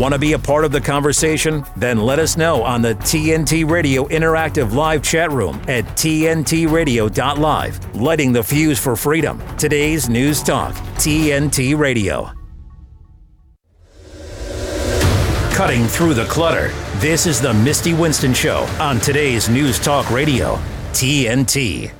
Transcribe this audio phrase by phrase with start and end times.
[0.00, 1.62] Want to be a part of the conversation?
[1.76, 7.96] Then let us know on the TNT Radio Interactive Live chat room at TNTRadio.live.
[7.96, 9.42] Lighting the fuse for freedom.
[9.58, 12.30] Today's News Talk, TNT Radio.
[15.52, 16.68] Cutting through the clutter.
[17.00, 20.54] This is the Misty Winston Show on today's News Talk Radio,
[20.92, 21.92] TNT.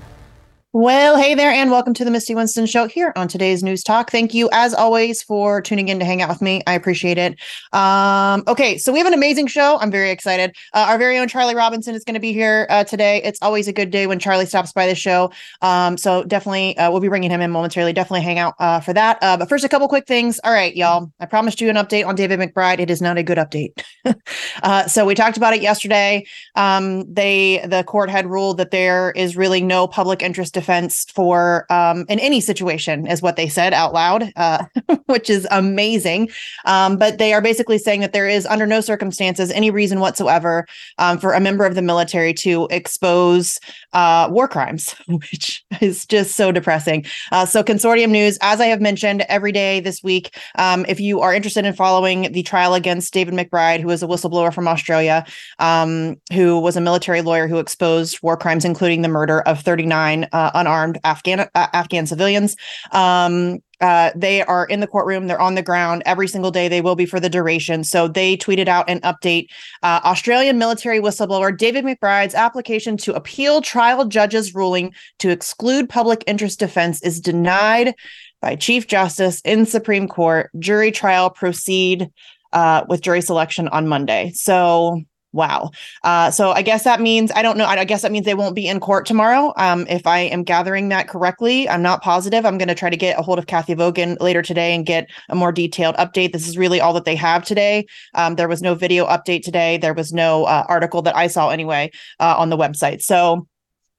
[0.73, 4.09] Well, hey there, and welcome to the Misty Winston Show here on today's News Talk.
[4.09, 6.62] Thank you, as always, for tuning in to hang out with me.
[6.64, 7.36] I appreciate it.
[7.73, 9.79] Um, okay, so we have an amazing show.
[9.81, 10.54] I'm very excited.
[10.72, 13.21] Uh, our very own Charlie Robinson is going to be here uh, today.
[13.25, 15.32] It's always a good day when Charlie stops by the show.
[15.61, 17.93] Um, so definitely, uh, we'll be bringing him in momentarily.
[17.93, 19.18] Definitely hang out uh, for that.
[19.23, 20.39] Uh, but first, a couple quick things.
[20.45, 21.11] All right, y'all.
[21.18, 22.79] I promised you an update on David McBride.
[22.79, 23.82] It is not a good update.
[24.62, 26.25] Uh, so we talked about it yesterday.
[26.54, 31.67] Um, they the court had ruled that there is really no public interest defense for
[31.71, 34.64] um, in any situation, is what they said out loud, uh,
[35.06, 36.28] which is amazing.
[36.67, 40.67] Um, but they are basically saying that there is, under no circumstances, any reason whatsoever
[40.98, 43.59] um, for a member of the military to expose
[43.95, 47.06] uh, war crimes, which is just so depressing.
[47.33, 51.21] Uh, so, Consortium News, as I have mentioned every day this week, um, if you
[51.21, 55.25] are interested in following the trial against David McBride, who is a whistleblower from Australia,
[55.59, 60.29] um, who was a military lawyer who exposed war crimes, including the murder of 39
[60.33, 62.56] uh, unarmed Afghan uh, Afghan civilians.
[62.93, 65.27] Um, uh, they are in the courtroom.
[65.27, 66.69] They're on the ground every single day.
[66.69, 67.83] They will be for the duration.
[67.83, 69.48] So they tweeted out an update.
[69.83, 76.23] Uh, Australian military whistleblower David McBride's application to appeal trial judge's ruling to exclude public
[76.27, 77.95] interest defense is denied
[78.43, 80.51] by Chief Justice in Supreme Court.
[80.59, 82.11] Jury trial proceed
[82.53, 84.33] uh, with jury selection on Monday.
[84.34, 85.70] So Wow.
[86.03, 87.64] Uh, so I guess that means I don't know.
[87.64, 89.53] I guess that means they won't be in court tomorrow.
[89.56, 92.45] Um, if I am gathering that correctly, I'm not positive.
[92.45, 95.09] I'm going to try to get a hold of Cathy Vogan later today and get
[95.28, 96.33] a more detailed update.
[96.33, 97.87] This is really all that they have today.
[98.14, 99.78] Um, there was no video update today.
[99.78, 103.03] There was no uh, article that I saw anyway uh, on the website.
[103.03, 103.47] So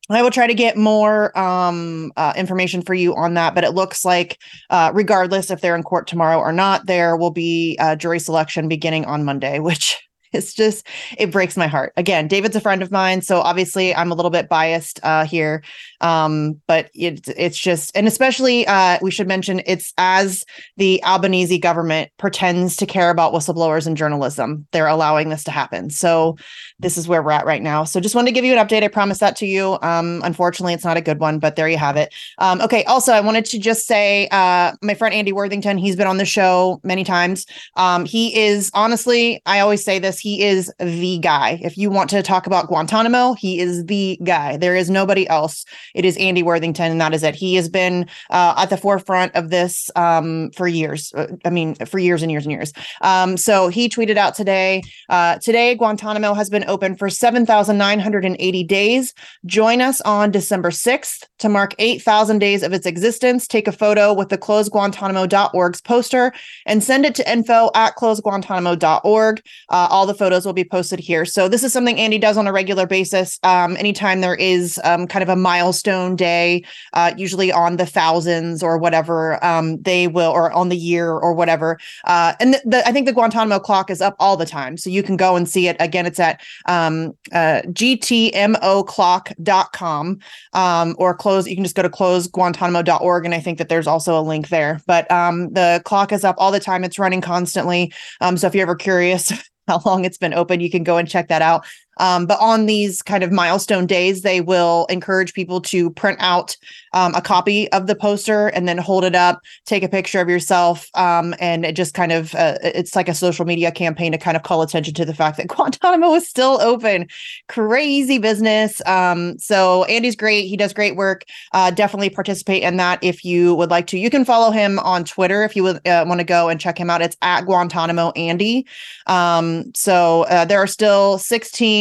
[0.10, 3.72] I will try to get more um, uh, information for you on that, but it
[3.72, 4.38] looks like,
[4.70, 8.68] uh, regardless if they're in court tomorrow or not, there will be uh, jury selection
[8.68, 9.98] beginning on Monday, which
[10.38, 10.88] it's just
[11.18, 11.94] it breaks my heart.
[11.98, 15.64] Again david's a friend of mine so obviously i'm a little bit biased uh, here
[16.02, 20.44] um, but it's it's just and especially uh, we should mention it's as
[20.78, 25.90] the albanese government pretends to care about whistleblowers and journalism they're allowing this to happen.
[25.90, 26.38] So
[26.80, 27.84] this is where we're at right now.
[27.84, 28.84] So just wanted to give you an update.
[28.84, 29.78] I promised that to you.
[29.82, 32.14] Um, unfortunately it's not a good one but there you have it.
[32.40, 36.08] Um, okay also i wanted to just say uh, my friend andy worthington he's been
[36.08, 37.46] on the show many times.
[37.76, 41.60] Um, he is honestly i always say this he is the guy.
[41.62, 44.56] If you want to talk about Guantanamo, he is the guy.
[44.56, 45.66] There is nobody else.
[45.94, 47.36] It is Andy Worthington, and that is it.
[47.36, 51.12] He has been uh, at the forefront of this um, for years.
[51.14, 52.72] Uh, I mean, for years and years and years.
[53.02, 59.14] Um, so he tweeted out today uh, Today, Guantanamo has been open for 7,980 days.
[59.46, 63.48] Join us on December 6th to mark 8,000 days of its existence.
[63.48, 66.32] Take a photo with the closeguantanamo.org's poster
[66.68, 69.42] and send it to info at closeguantanamo.org.
[69.70, 71.26] Uh, all the the photos will be posted here.
[71.26, 73.40] So this is something Andy does on a regular basis.
[73.44, 78.62] Um, anytime there is um, kind of a milestone day, uh, usually on the thousands
[78.62, 81.80] or whatever, um, they will, or on the year or whatever.
[82.04, 84.76] Uh, and the, the, I think the Guantanamo clock is up all the time.
[84.76, 85.78] So you can go and see it.
[85.80, 90.20] Again, it's at um, uh, gtmoclock.com
[90.54, 91.48] um, or close.
[91.48, 93.26] You can just go to closeguantanamo.org.
[93.26, 94.82] And I think that there's also a link there.
[94.88, 96.84] But um, the clock is up all the time.
[96.84, 97.94] It's running constantly.
[98.20, 99.32] Um, so if you're ever curious,
[99.72, 100.60] how long it's been open.
[100.60, 101.66] You can go and check that out.
[101.98, 106.56] Um, but on these kind of milestone days, they will encourage people to print out
[106.94, 110.30] um, a copy of the poster and then hold it up, take a picture of
[110.30, 114.18] yourself, um, and it just kind of uh, it's like a social media campaign to
[114.18, 117.08] kind of call attention to the fact that Guantanamo is still open.
[117.48, 118.82] Crazy business.
[118.86, 120.48] Um, so Andy's great.
[120.48, 121.24] He does great work.
[121.54, 123.98] Uh, definitely participate in that if you would like to.
[123.98, 126.90] You can follow him on Twitter if you uh, want to go and check him
[126.90, 127.02] out.
[127.02, 128.66] It's at Guantanamo Andy.
[129.08, 131.18] Um, so uh, there are still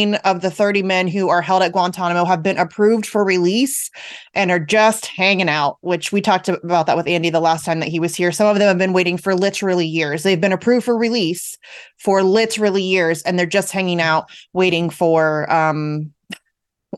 [0.01, 3.89] 16 of the 30 men who are held at Guantanamo have been approved for release
[4.33, 7.79] and are just hanging out, which we talked about that with Andy the last time
[7.79, 8.31] that he was here.
[8.31, 10.23] Some of them have been waiting for literally years.
[10.23, 11.57] They've been approved for release
[11.97, 16.11] for literally years and they're just hanging out waiting for um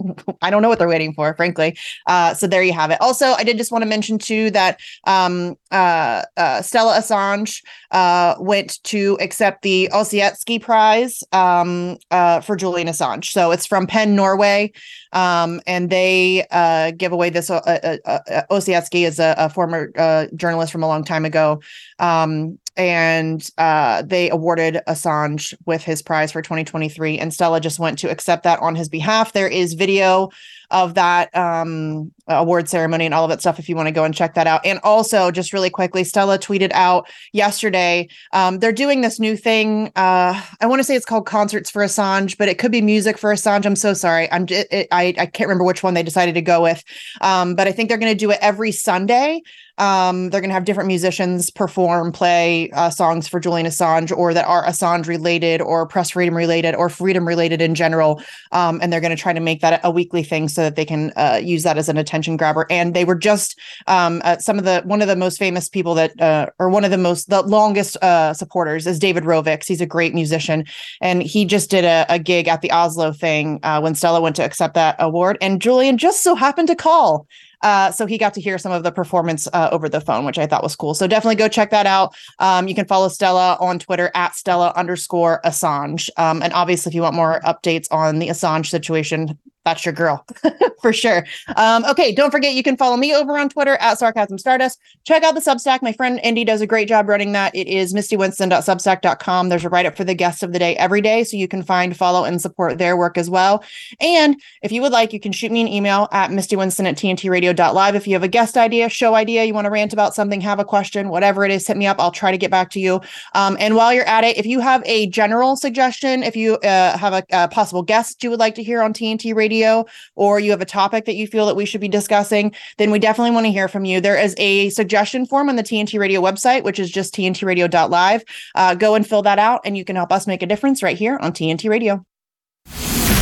[0.42, 1.78] I don't know what they're waiting for, frankly.
[2.07, 3.00] Uh, so there you have it.
[3.01, 7.62] Also, I did just want to mention too that um, uh, uh, Stella Assange
[7.92, 13.25] uh, went to accept the Ossietzky Prize um, uh, for Julian Assange.
[13.25, 14.72] So it's from PEN Norway,
[15.12, 17.50] um, and they uh, give away this.
[17.50, 21.62] Ossietzky is a, a former journalist from a long time ago.
[22.00, 27.20] Um, and uh, they awarded Assange with his prize for 2023.
[27.20, 29.34] And Stella just went to accept that on his behalf.
[29.34, 30.30] There is video
[30.74, 34.04] of that um, award ceremony and all of that stuff if you want to go
[34.04, 34.66] and check that out.
[34.66, 39.92] And also, just really quickly, Stella tweeted out yesterday um, they're doing this new thing.
[39.96, 43.18] Uh, I want to say it's called Concerts for Assange, but it could be music
[43.18, 43.66] for Assange.
[43.66, 44.30] I'm so sorry.
[44.31, 46.84] I'm it, I I can't remember which one they decided to go with,
[47.22, 49.42] um, but I think they're going to do it every Sunday
[49.78, 54.34] um, they're going to have different musicians perform, play uh, songs for Julian Assange or
[54.34, 58.22] that are Assange related or press freedom related or freedom related in general.
[58.52, 60.86] Um, and they're going to try to make that a weekly thing so that they
[60.86, 62.65] can uh, use that as an attention grabber.
[62.69, 65.94] And they were just um, uh, some of the one of the most famous people
[65.95, 69.68] that, uh, or one of the most the longest uh, supporters is David Rovics.
[69.68, 70.65] He's a great musician,
[71.01, 74.36] and he just did a, a gig at the Oslo thing uh, when Stella went
[74.38, 75.38] to accept that award.
[75.42, 77.27] And Julian just so happened to call.
[77.63, 80.38] Uh, so he got to hear some of the performance uh, over the phone, which
[80.38, 80.94] I thought was cool.
[80.94, 82.13] So definitely go check that out.
[82.39, 86.10] Um, you can follow Stella on Twitter at Stella underscore Assange.
[86.18, 90.25] Um, and obviously, if you want more updates on the Assange situation, that's your girl
[90.81, 91.25] for sure.
[91.56, 94.80] Um, okay, don't forget you can follow me over on Twitter at Sarcasm Stardust.
[95.06, 95.81] Check out the Substack.
[95.81, 97.56] My friend Indy does a great job running that.
[97.56, 99.50] It is mistywinston.substack.com.
[99.50, 101.63] There's a write up for the guest of the day every day, so you can
[101.63, 103.63] find, follow, and support their work as well.
[104.01, 107.95] And if you would like, you can shoot me an email at mistywinston at tntradio.live.
[107.95, 110.60] If you have a guest idea, show idea, you want to rant about something, have
[110.60, 112.00] a question, whatever it is, hit me up.
[112.00, 113.00] I'll try to get back to you.
[113.33, 116.98] Um, and while you're at it, if you have a general suggestion, if you uh,
[116.98, 119.86] have a, a possible guest you would like to hear on TNT Radio radio
[120.16, 123.00] or you have a topic that you feel that we should be discussing, then we
[123.00, 124.02] definitely want to hear from you.
[124.02, 128.24] There is a suggestion form on the TNT Radio website, which is just tntradio.live.
[128.56, 130.98] Uh, go and fill that out, and you can help us make a difference right
[130.98, 132.04] here on TNT Radio.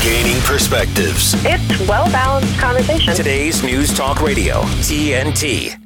[0.04, 1.34] Gaining perspectives.
[1.46, 3.14] It's well balanced conversation.
[3.14, 5.81] Today's News Talk Radio, TNT.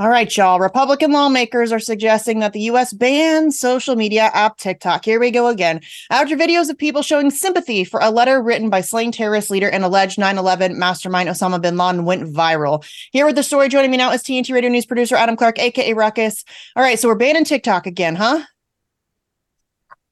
[0.00, 0.60] All right, y'all.
[0.60, 2.94] Republican lawmakers are suggesting that the U.S.
[2.94, 5.04] ban social media app TikTok.
[5.04, 5.82] Here we go again.
[6.08, 9.84] After videos of people showing sympathy for a letter written by slain terrorist leader and
[9.84, 12.82] alleged 9 11 mastermind Osama bin Laden went viral.
[13.12, 15.92] Here with the story, joining me now is TNT Radio News producer Adam Clark, aka
[15.92, 16.46] Ruckus.
[16.76, 18.44] All right, so we're banning TikTok again, huh?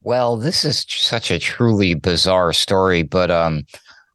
[0.03, 3.65] Well, this is such a truly bizarre story, but um,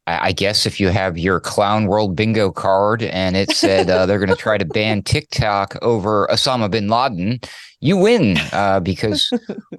[0.07, 4.19] I guess if you have your Clown World bingo card and it said uh, they're
[4.19, 7.41] going to try to ban TikTok over Osama bin Laden,
[7.81, 9.31] you win uh, because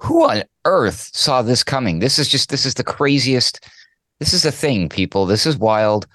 [0.02, 2.00] who on earth saw this coming?
[2.00, 3.64] This is just this is the craziest.
[4.18, 5.26] This is the thing, people.
[5.26, 6.06] This is wild.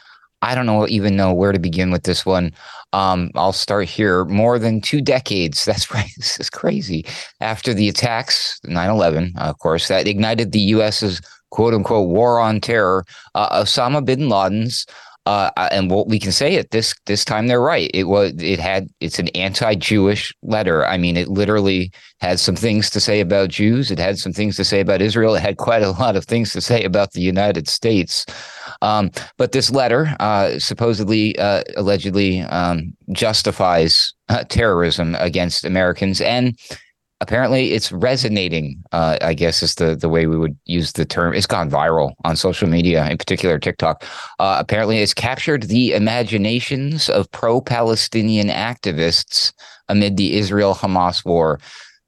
[0.42, 2.52] I don't know even know where to begin with this one.
[2.94, 4.26] Um, I'll start here.
[4.26, 5.64] More than two decades.
[5.72, 6.12] That's right.
[6.18, 7.06] This is crazy.
[7.40, 11.22] After the attacks, 9 11, of course, that ignited the U.S.'s
[11.52, 13.06] quote unquote war on terror,
[13.36, 14.86] uh, Osama bin Laden's
[15.28, 17.92] uh, uh, and what we can say it this this time they're right.
[17.94, 20.84] It was it had it's an anti-Jewish letter.
[20.86, 23.92] I mean, it literally had some things to say about Jews.
[23.92, 25.36] It had some things to say about Israel.
[25.36, 28.26] It had quite a lot of things to say about the United States.
[28.82, 36.58] Um, but this letter uh, supposedly, uh, allegedly, um, justifies uh, terrorism against Americans and
[37.22, 41.34] apparently it's resonating uh, i guess is the, the way we would use the term.
[41.34, 44.04] It's gone viral on social media in particular tiktok.
[44.40, 49.54] Uh, apparently it's captured the imaginations of pro-palestinian activists
[49.88, 51.60] amid the israel-hamas war.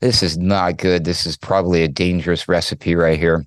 [0.02, 1.06] This is not good.
[1.06, 3.46] This is probably a dangerous recipe right here.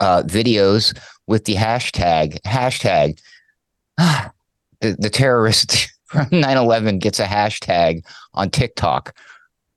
[0.00, 3.20] Uh, videos with the hashtag hashtag
[3.98, 8.02] the, the terrorist from 9-11 gets a hashtag
[8.34, 9.14] on tiktok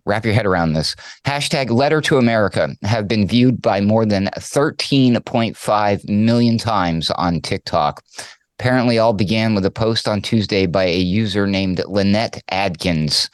[0.05, 0.95] wrap your head around this.
[1.25, 8.03] Hashtag letter to America have been viewed by more than 13.5 million times on TikTok.
[8.59, 13.29] Apparently, all began with a post on Tuesday by a user named Lynette Adkins,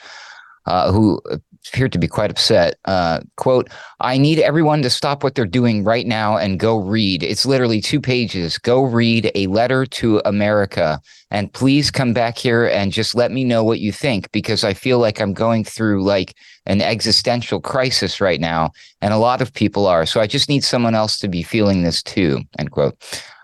[0.65, 1.21] uh, who
[1.69, 2.75] appeared to be quite upset.
[2.85, 3.69] Uh, quote,
[3.99, 7.23] I need everyone to stop what they're doing right now and go read.
[7.23, 8.57] It's literally two pages.
[8.57, 11.01] Go read a letter to America.
[11.31, 14.73] And please come back here and just let me know what you think because I
[14.73, 18.71] feel like I'm going through like an existential crisis right now.
[19.01, 20.05] And a lot of people are.
[20.05, 22.41] So I just need someone else to be feeling this too.
[22.57, 22.95] End quote.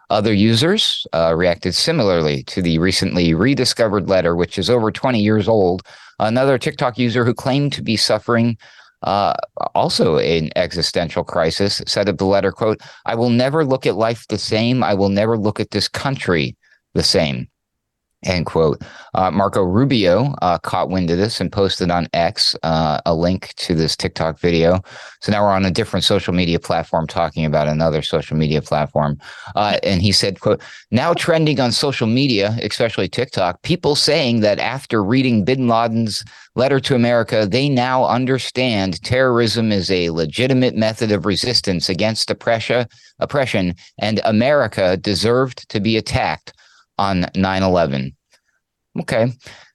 [0.09, 5.47] Other users uh, reacted similarly to the recently rediscovered letter, which is over 20 years
[5.47, 5.81] old.
[6.23, 8.57] Another TikTok user who claimed to be suffering
[9.01, 9.33] uh,
[9.75, 14.25] also an existential crisis said of the letter, quote, I will never look at life
[14.29, 14.83] the same.
[14.83, 16.55] I will never look at this country
[16.93, 17.49] the same.
[18.23, 18.81] End quote.
[19.13, 23.53] Uh, Marco Rubio uh, caught wind of this and posted on X uh, a link
[23.55, 24.81] to this TikTok video.
[25.21, 29.19] So now we're on a different social media platform talking about another social media platform.
[29.55, 30.61] Uh, and he said, quote,
[30.91, 36.23] now trending on social media, especially TikTok, people saying that after reading bin Laden's
[36.55, 42.87] letter to America, they now understand terrorism is a legitimate method of resistance against oppression,
[43.19, 46.53] oppression and America deserved to be attacked
[46.97, 48.15] on 9 11.
[48.99, 49.31] Okay.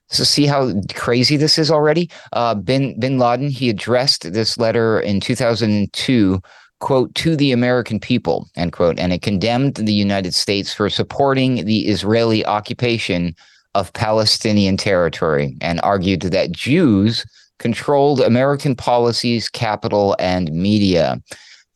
[0.09, 2.09] So see how crazy this is already.
[2.33, 6.41] Uh, bin Bin Laden he addressed this letter in 2002,
[6.79, 11.65] quote to the American people end quote, and it condemned the United States for supporting
[11.65, 13.35] the Israeli occupation
[13.75, 17.23] of Palestinian territory and argued that Jews
[17.59, 21.21] controlled American policies, capital, and media.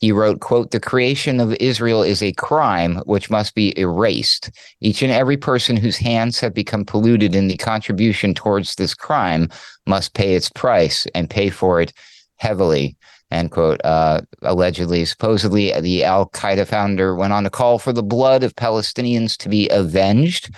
[0.04, 4.52] He wrote, quote, the creation of Israel is a crime which must be erased.
[4.82, 9.48] Each and every person whose hands have become polluted in the contribution towards this crime
[9.88, 11.94] must pay its price and pay for it
[12.36, 12.98] heavily.
[13.32, 13.80] End quote.
[13.86, 18.58] Uh, allegedly, supposedly, the Al Qaeda founder went on to call for the blood of
[18.58, 20.54] Palestinians to be avenged.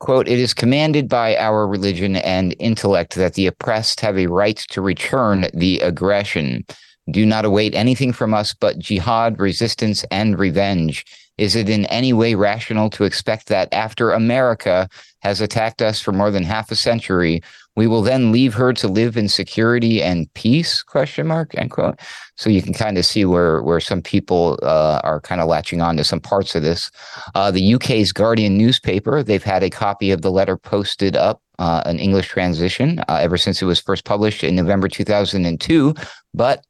[0.00, 4.56] Quote, it is commanded by our religion and intellect that the oppressed have a right
[4.70, 6.64] to return the aggression.
[7.10, 11.04] Do not await anything from us but jihad, resistance, and revenge.
[11.38, 14.88] Is it in any way rational to expect that after America
[15.20, 17.42] has attacked us for more than half a century,
[17.76, 20.82] we will then leave her to live in security and peace?
[20.82, 21.54] Question mark.
[21.54, 22.00] End quote.
[22.36, 25.82] So you can kind of see where where some people uh, are kind of latching
[25.82, 26.90] on to some parts of this.
[27.34, 31.82] Uh, the UK's Guardian newspaper they've had a copy of the letter posted up uh,
[31.84, 35.94] an English transition uh, ever since it was first published in November 2002.
[36.32, 36.64] But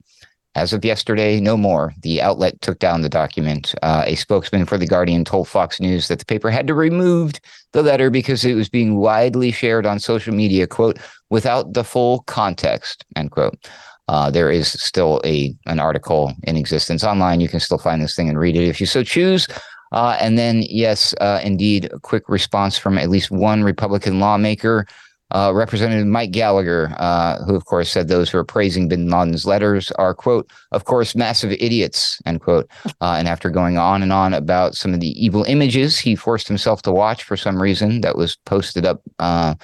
[0.57, 1.93] as of yesterday, no more.
[2.01, 3.75] The outlet took down the document.
[3.83, 7.35] Uh, a spokesman for The Guardian told Fox News that the paper had to remove
[7.73, 10.99] the letter because it was being widely shared on social media, quote,
[11.29, 13.69] without the full context, end quote.
[14.09, 17.41] Uh, there is still a an article in existence online.
[17.41, 19.47] You can still find this thing and read it if you so choose.
[19.93, 24.87] Uh, and then, yes, uh, indeed, a quick response from at least one Republican lawmaker
[25.33, 29.47] uh, Representative Mike Gallagher, uh, who of course said those who are praising Bin Laden's
[29.47, 32.71] letters are, quote, of course, massive idiots, end quote.
[33.01, 36.49] Uh, and after going on and on about some of the evil images he forced
[36.49, 39.55] himself to watch for some reason that was posted up, uh,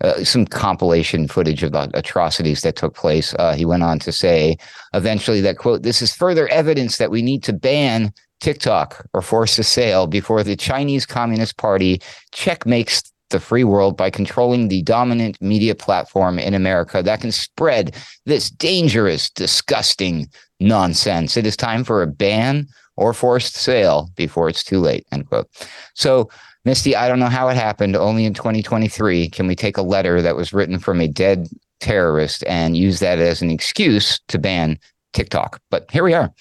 [0.00, 4.12] uh, some compilation footage of the atrocities that took place, uh, he went on to
[4.12, 4.56] say
[4.94, 9.58] eventually that, quote, this is further evidence that we need to ban TikTok or force
[9.58, 15.40] a sale before the Chinese Communist Party checkmates the free world by controlling the dominant
[15.40, 17.94] media platform in America that can spread
[18.26, 20.26] this dangerous, disgusting
[20.60, 21.36] nonsense.
[21.36, 25.06] It is time for a ban or forced sale before it's too late.
[25.12, 25.48] End quote.
[25.94, 26.28] So,
[26.64, 27.96] Misty, I don't know how it happened.
[27.96, 31.48] Only in 2023 can we take a letter that was written from a dead
[31.80, 34.78] terrorist and use that as an excuse to ban
[35.12, 35.60] TikTok.
[35.70, 36.32] But here we are.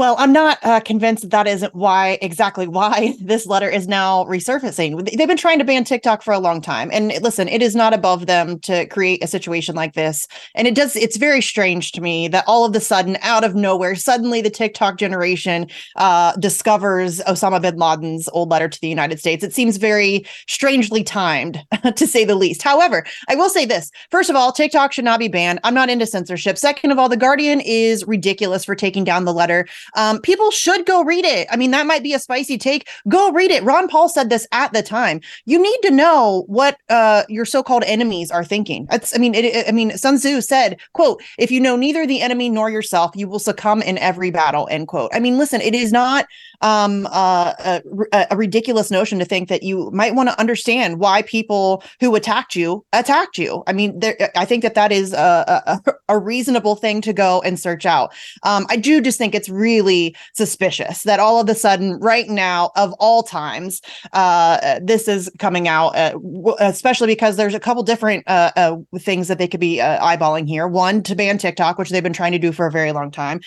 [0.00, 4.24] Well, I'm not uh, convinced that that isn't why exactly why this letter is now
[4.24, 5.14] resurfacing.
[5.14, 7.92] They've been trying to ban TikTok for a long time, and listen, it is not
[7.92, 10.26] above them to create a situation like this.
[10.54, 10.96] And it does.
[10.96, 14.48] It's very strange to me that all of the sudden, out of nowhere, suddenly the
[14.48, 15.66] TikTok generation
[15.96, 19.44] uh, discovers Osama bin Laden's old letter to the United States.
[19.44, 21.62] It seems very strangely timed,
[21.96, 22.62] to say the least.
[22.62, 25.60] However, I will say this: first of all, TikTok should not be banned.
[25.62, 26.56] I'm not into censorship.
[26.56, 29.68] Second of all, the Guardian is ridiculous for taking down the letter.
[29.94, 31.46] Um, people should go read it.
[31.50, 32.88] I mean, that might be a spicy take.
[33.08, 33.62] Go read it.
[33.62, 35.20] Ron Paul said this at the time.
[35.44, 38.86] You need to know what uh, your so-called enemies are thinking.
[38.90, 42.06] That's, I mean, it, it, I mean, Sun Tzu said, "quote If you know neither
[42.06, 45.10] the enemy nor yourself, you will succumb in every battle." End quote.
[45.14, 46.26] I mean, listen, it is not
[46.60, 51.22] um, uh, a, a, ridiculous notion to think that you might want to understand why
[51.22, 53.62] people who attacked you attacked you.
[53.66, 57.40] I mean, there, I think that that is a, a, a reasonable thing to go
[57.42, 58.12] and search out.
[58.42, 62.70] Um, I do just think it's really suspicious that all of a sudden, right now,
[62.76, 63.80] of all times,
[64.12, 66.18] uh, this is coming out, uh,
[66.58, 70.48] especially because there's a couple different uh, uh, things that they could be uh, eyeballing
[70.48, 70.66] here.
[70.68, 73.40] One, to ban TikTok, which they've been trying to do for a very long time.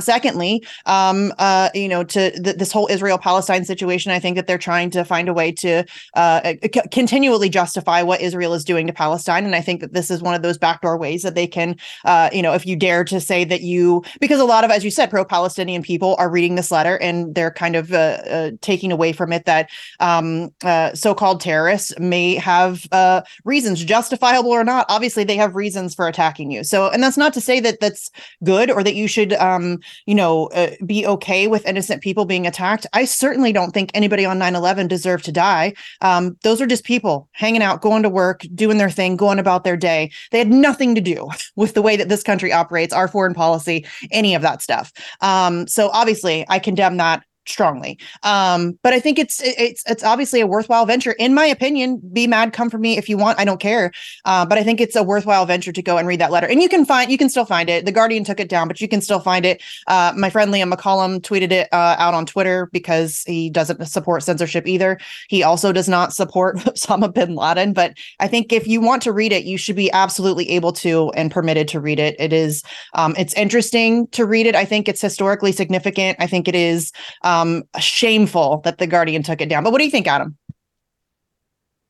[0.00, 1.32] secondly, um,
[1.74, 5.04] you know, to the, this whole Israel Palestine situation, I think that they're trying to
[5.04, 5.84] find a way to
[6.14, 9.44] uh, c- continually justify what Israel is doing to Palestine.
[9.44, 12.30] And I think that this is one of those backdoor ways that they can, uh,
[12.32, 14.90] you know, if you dare to say that you, because a lot of, as you
[14.90, 19.12] said, pro-Palestinian people are reading this letter and they're kind of uh, uh, taking away
[19.12, 24.86] from it that um, uh, so-called terrorists may have uh, reasons, justifiable or not.
[24.88, 26.64] Obviously, they have reasons for attacking you.
[26.64, 28.10] So, and that's not to say that that's
[28.42, 32.46] good or that you should, um, you know, uh, be okay with innocent people being
[32.48, 32.86] attacked.
[32.92, 35.74] I certainly don't think anybody on 9/11 deserved to die.
[36.00, 39.64] Um, those are just people hanging out, going to work, doing their thing, going about
[39.64, 40.10] their day.
[40.32, 43.86] They had nothing to do with the way that this country operates, our foreign policy,
[44.10, 44.92] any of that stuff.
[45.20, 47.98] Um, so obviously, I condemn that strongly.
[48.22, 52.00] Um, but I think it's it's it's obviously a worthwhile venture, in my opinion.
[52.12, 53.38] Be mad, come for me if you want.
[53.38, 53.92] I don't care.
[54.24, 56.46] Uh, but I think it's a worthwhile venture to go and read that letter.
[56.46, 57.84] And you can find you can still find it.
[57.84, 59.62] The Guardian took it down, but you can still find it.
[59.86, 64.22] Uh, my friend Liam McCollum tweeted it uh, out on Twitter because he doesn't support
[64.22, 64.98] censorship either.
[65.28, 67.72] He also does not support Osama bin Laden.
[67.72, 71.10] But I think if you want to read it, you should be absolutely able to
[71.10, 72.16] and permitted to read it.
[72.18, 72.62] It is
[72.94, 74.54] um, it's interesting to read it.
[74.54, 76.18] I think it's historically significant.
[76.20, 76.92] I think it is.
[77.22, 79.64] Um, um, shameful that the Guardian took it down.
[79.64, 80.36] But what do you think, Adam?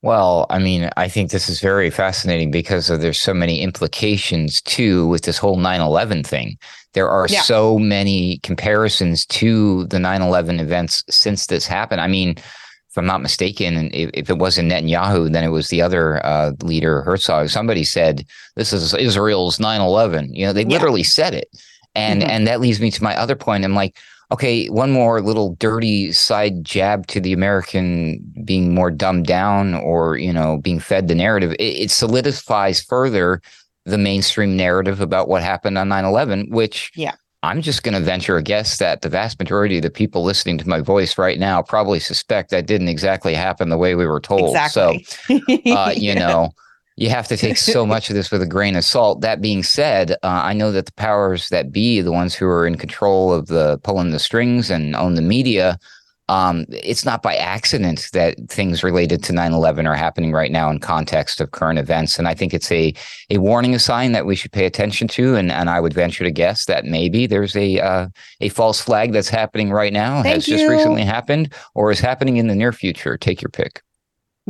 [0.01, 5.07] Well, I mean, I think this is very fascinating because there's so many implications too
[5.07, 6.57] with this whole 9/11 thing.
[6.93, 7.41] There are yeah.
[7.41, 11.99] so many comparisons to the 9/11 events since this happened.
[11.99, 15.81] I mean, if I'm not mistaken, if, if it wasn't Netanyahu, then it was the
[15.81, 17.49] other uh, leader, Herzog.
[17.49, 18.25] Somebody said
[18.55, 20.29] this is Israel's 9/11.
[20.31, 20.69] You know, they yeah.
[20.69, 21.49] literally said it,
[21.93, 22.31] and mm-hmm.
[22.31, 23.65] and that leads me to my other point.
[23.65, 23.97] I'm like,
[24.31, 30.17] Okay, one more little dirty side jab to the American being more dumbed down or,
[30.17, 31.53] you know, being fed the narrative.
[31.53, 33.41] It, it solidifies further
[33.85, 37.15] the mainstream narrative about what happened on 9 11, which yeah.
[37.41, 40.57] I'm just going to venture a guess that the vast majority of the people listening
[40.59, 44.19] to my voice right now probably suspect that didn't exactly happen the way we were
[44.19, 44.55] told.
[44.55, 45.05] Exactly.
[45.05, 45.39] So,
[45.73, 46.51] uh, you know,
[46.99, 49.21] you have to take so much of this with a grain of salt.
[49.21, 52.67] That being said, uh, I know that the powers that be, the ones who are
[52.67, 55.79] in control of the pulling the strings and own the media,
[56.27, 60.79] um, it's not by accident that things related to 9-11 are happening right now in
[60.79, 62.19] context of current events.
[62.19, 62.93] And I think it's a,
[63.29, 65.37] a warning, a sign that we should pay attention to.
[65.37, 68.09] And, and I would venture to guess that maybe there's a, uh,
[68.41, 70.57] a false flag that's happening right now, Thank has you.
[70.57, 73.17] just recently happened, or is happening in the near future.
[73.17, 73.81] Take your pick.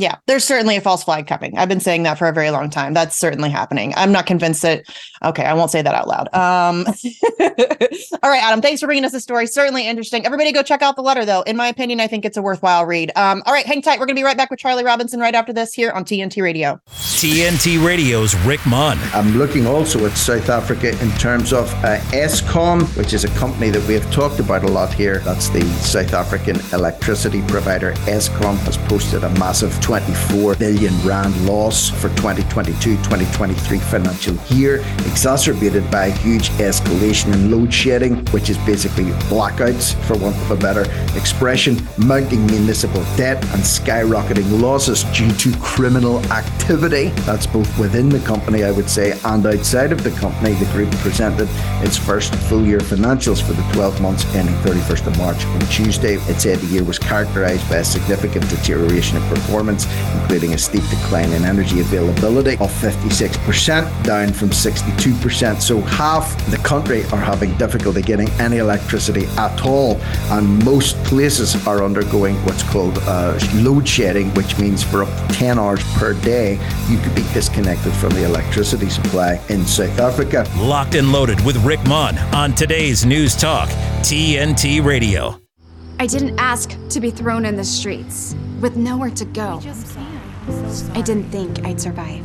[0.00, 1.58] Yeah, there's certainly a false flag coming.
[1.58, 2.94] I've been saying that for a very long time.
[2.94, 3.92] That's certainly happening.
[3.96, 4.82] I'm not convinced that.
[5.22, 6.34] Okay, I won't say that out loud.
[6.34, 6.86] Um,
[8.22, 9.46] all right, Adam, thanks for bringing us the story.
[9.46, 10.24] Certainly interesting.
[10.24, 11.42] Everybody go check out the letter, though.
[11.42, 13.12] In my opinion, I think it's a worthwhile read.
[13.14, 14.00] Um, all right, hang tight.
[14.00, 16.42] We're going to be right back with Charlie Robinson right after this here on TNT
[16.42, 16.80] Radio.
[16.88, 18.98] TNT Radio's Rick Munn.
[19.12, 23.68] I'm looking also at South Africa in terms of uh, Eskom, which is a company
[23.68, 25.18] that we have talked about a lot here.
[25.18, 27.92] That's the South African electricity provider.
[28.06, 36.06] Eskom has posted a massive 24 billion rand loss for 2022-2023 financial year, exacerbated by
[36.06, 40.82] a huge escalation in load shedding, which is basically blackouts, for want of a better
[41.18, 47.08] expression, mounting municipal debt and skyrocketing losses due to criminal activity.
[47.26, 50.54] That's both within the company, I would say, and outside of the company.
[50.54, 51.48] The group presented
[51.82, 56.14] its first full year financials for the 12 months ending 31st of March on Tuesday.
[56.14, 59.79] It said the year was characterized by a significant deterioration in performance
[60.20, 65.60] including a steep decline in energy availability of 56%, down from 62%.
[65.60, 71.66] So half the country are having difficulty getting any electricity at all, and most places
[71.66, 76.14] are undergoing what's called uh, load shedding, which means for up to 10 hours per
[76.14, 76.52] day,
[76.88, 80.46] you could be disconnected from the electricity supply in South Africa.
[80.56, 83.68] Locked and loaded with Rick Munn on today's News Talk,
[84.02, 85.40] TNT Radio.
[86.00, 89.60] I didn't ask to be thrown in the streets with nowhere to go.
[90.94, 92.24] I didn't think I'd survive.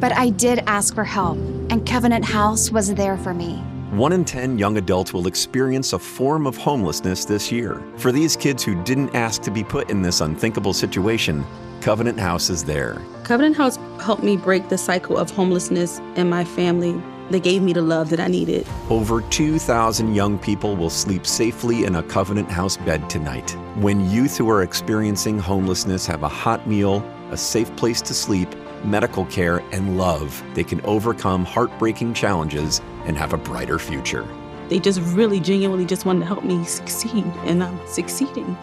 [0.00, 1.36] But I did ask for help,
[1.68, 3.56] and Covenant House was there for me.
[3.90, 7.82] One in 10 young adults will experience a form of homelessness this year.
[7.98, 11.44] For these kids who didn't ask to be put in this unthinkable situation,
[11.82, 13.02] Covenant House is there.
[13.22, 16.94] Covenant House helped me break the cycle of homelessness in my family
[17.30, 18.66] they gave me the love that I needed.
[18.90, 23.56] Over 2,000 young people will sleep safely in a Covenant House bed tonight.
[23.76, 28.48] When youth who are experiencing homelessness have a hot meal, a safe place to sleep,
[28.84, 34.26] medical care, and love, they can overcome heartbreaking challenges and have a brighter future.
[34.68, 38.56] They just really genuinely just wanted to help me succeed, and I'm succeeding.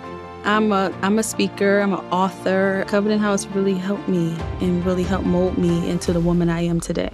[0.43, 2.85] I'm a I'm a speaker, I'm an author.
[2.87, 6.79] Covenant House really helped me and really helped mold me into the woman I am
[6.79, 7.11] today.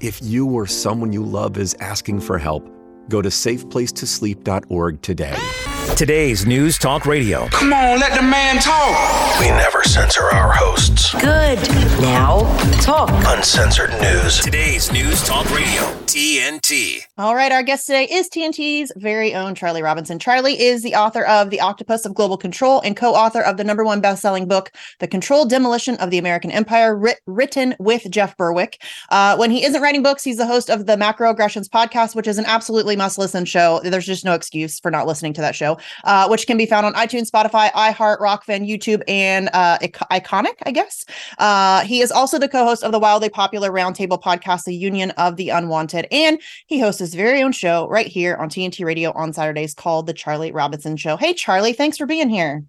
[0.00, 2.68] If you or someone you love is asking for help,
[3.08, 5.65] go to safeplacetosleep.org today.
[5.94, 7.48] Today's News Talk Radio.
[7.48, 9.40] Come on, let the man talk.
[9.40, 11.12] We never censor our hosts.
[11.14, 11.58] Good.
[12.02, 12.40] Now,
[12.82, 13.08] talk.
[13.26, 14.40] Uncensored news.
[14.40, 15.82] Today's News Talk Radio.
[16.06, 17.00] TNT.
[17.16, 20.18] All right, our guest today is TNT's very own Charlie Robinson.
[20.18, 23.84] Charlie is the author of The Octopus of Global Control and co-author of the number
[23.84, 24.70] one best-selling book,
[25.00, 28.82] The Controlled Demolition of the American Empire, writ- written with Jeff Berwick.
[29.10, 32.36] Uh, when he isn't writing books, he's the host of the Macroaggressions podcast, which is
[32.38, 33.80] an absolutely must-listen show.
[33.82, 36.86] There's just no excuse for not listening to that show uh, which can be found
[36.86, 41.04] on iTunes, Spotify, iHeart, Rokfin, YouTube, and uh, Ickonic, I guess.
[41.38, 45.36] Uh, he is also the co-host of the wildly popular Roundtable podcast, The Union of
[45.36, 49.32] the Unwanted, and he hosts his very own show right here on TNT Radio on
[49.32, 51.16] Saturdays called The Charlie Robinson Show.
[51.16, 52.64] Hey, Charlie, thanks for being here.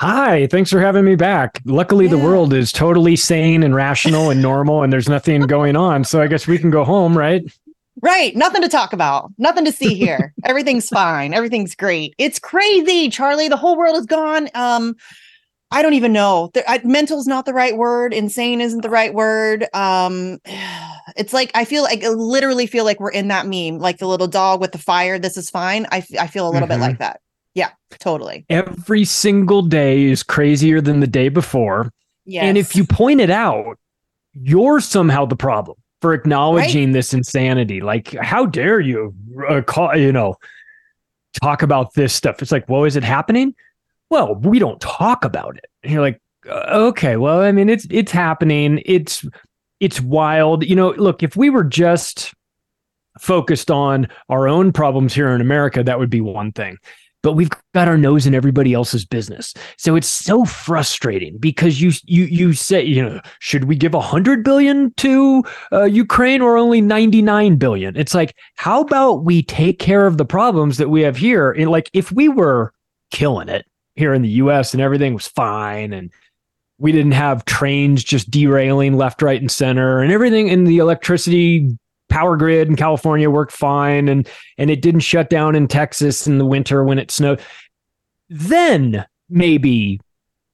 [0.00, 1.60] Hi, thanks for having me back.
[1.64, 2.12] Luckily, yeah.
[2.12, 6.02] the world is totally sane and rational and normal, and there's nothing going on.
[6.02, 7.44] So I guess we can go home, right?
[8.02, 8.34] Right.
[8.34, 9.30] Nothing to talk about.
[9.38, 10.34] Nothing to see here.
[10.44, 11.32] Everything's fine.
[11.32, 12.14] Everything's great.
[12.18, 13.48] It's crazy, Charlie.
[13.48, 14.48] The whole world is gone.
[14.54, 14.96] Um,
[15.70, 16.50] I don't even know.
[16.84, 18.12] Mental is not the right word.
[18.12, 19.66] Insane isn't the right word.
[19.74, 20.38] Um,
[21.16, 24.06] it's like I feel like I literally feel like we're in that meme, like the
[24.06, 25.18] little dog with the fire.
[25.18, 25.86] This is fine.
[25.90, 26.80] I, I feel a little mm-hmm.
[26.80, 27.20] bit like that.
[27.54, 28.44] Yeah, totally.
[28.50, 31.92] Every single day is crazier than the day before.
[32.24, 32.44] Yes.
[32.44, 33.78] And if you point it out,
[34.32, 36.92] you're somehow the problem for acknowledging right?
[36.92, 37.80] this insanity.
[37.80, 39.14] Like, how dare you
[39.48, 40.36] uh, call, you know,
[41.42, 42.42] talk about this stuff?
[42.42, 43.54] It's like, well, is it happening?
[44.10, 45.66] Well, we don't talk about it.
[45.82, 48.82] And you're like, uh, okay, well, I mean, it's it's happening.
[48.84, 49.24] It's
[49.80, 50.64] it's wild.
[50.64, 52.34] You know, look, if we were just
[53.18, 56.76] focused on our own problems here in America, that would be one thing
[57.24, 59.54] but we've got our nose in everybody else's business.
[59.78, 64.00] So it's so frustrating because you you you say, you know, should we give a
[64.00, 67.96] hundred billion to uh, Ukraine or only ninety nine billion?
[67.96, 71.50] It's like, how about we take care of the problems that we have here?
[71.50, 72.74] And like, if we were
[73.10, 74.74] killing it here in the U.S.
[74.74, 76.12] and everything was fine and
[76.76, 81.74] we didn't have trains just derailing left, right, and center, and everything in the electricity
[82.14, 86.38] power grid in California worked fine and and it didn't shut down in Texas in
[86.38, 87.40] the winter when it snowed.
[88.28, 90.00] Then maybe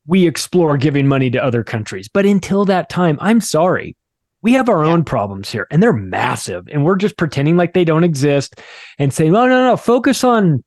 [0.06, 2.08] we explore giving money to other countries.
[2.08, 3.94] But until that time, I'm sorry.
[4.40, 4.90] We have our yeah.
[4.90, 8.58] own problems here and they're massive and we're just pretending like they don't exist
[8.98, 10.64] and saying, oh, "No, no, no, focus on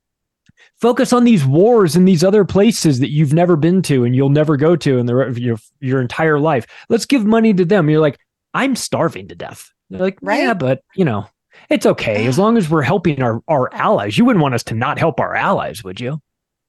[0.80, 4.30] focus on these wars in these other places that you've never been to and you'll
[4.30, 6.68] never go to in the your your entire life.
[6.88, 8.20] Let's give money to them." You're like,
[8.54, 10.42] "I'm starving to death." They're like, right?
[10.42, 11.28] yeah, but you know,
[11.70, 14.18] it's okay as long as we're helping our our allies.
[14.18, 16.20] You wouldn't want us to not help our allies, would you?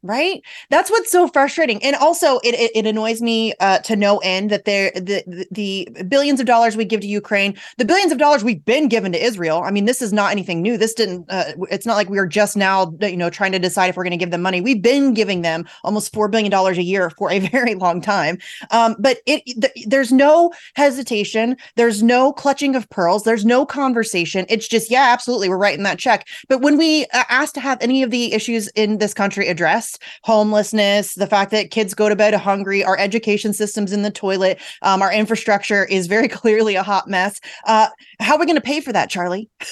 [0.05, 0.43] Right?
[0.69, 4.51] That's what's so frustrating and also it it, it annoys me uh, to no end
[4.51, 8.45] that there the, the billions of dollars we give to ukraine the billions of dollars
[8.45, 9.63] we've been given to israel.
[9.65, 10.77] I mean this is not anything new.
[10.77, 13.89] This didn't uh, it's not like we are just now you know trying to decide
[13.89, 14.61] if we're going to give them money.
[14.61, 18.39] We've been giving them almost four billion dollars a year for a very long time.
[18.71, 21.57] Um, but it th- there's no hesitation.
[21.77, 23.25] There's no clutching of pearls.
[23.25, 24.45] There's no conversation.
[24.51, 26.29] It's just yeah absolutely we're writing that check.
[26.49, 29.94] But when we uh, ask to have any of the issues in this country addressed
[30.23, 34.61] homelessness, the fact that kids go to bed hungry, our education system's in the toilet,
[34.83, 37.41] um, our infrastructure is very clearly a hot mess.
[37.67, 37.89] Uh,
[38.21, 39.49] how are we going to pay for that, Charlie?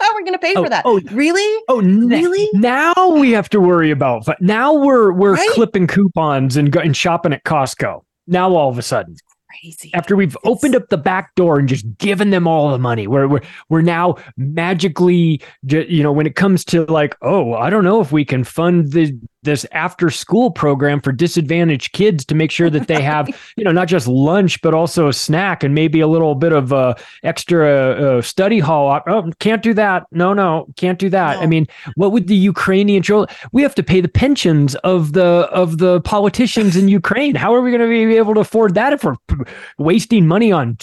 [0.00, 0.82] How are we going to pay oh, for that?
[0.86, 1.62] Oh, really?
[1.68, 2.48] Oh, really?
[2.54, 4.26] Now we have to worry about.
[4.40, 5.50] Now we're we're right?
[5.50, 8.00] clipping coupons and and shopping at Costco.
[8.26, 9.16] Now all of a sudden,
[9.60, 9.90] crazy.
[9.94, 10.46] After we've it's...
[10.46, 13.82] opened up the back door and just given them all the money, we're we're we're
[13.82, 18.24] now magically, you know, when it comes to like, oh, I don't know if we
[18.24, 23.00] can fund the this after school program for disadvantaged kids to make sure that they
[23.00, 26.52] have you know not just lunch but also a snack and maybe a little bit
[26.52, 30.06] of uh, extra uh, study hall oh can't do that.
[30.12, 31.36] No no can't do that.
[31.36, 31.42] No.
[31.42, 35.48] i mean what would the ukrainian children we have to pay the pensions of the
[35.50, 37.34] of the politicians in ukraine.
[37.34, 39.16] How are we going to be able to afford that if we're
[39.78, 40.76] wasting money on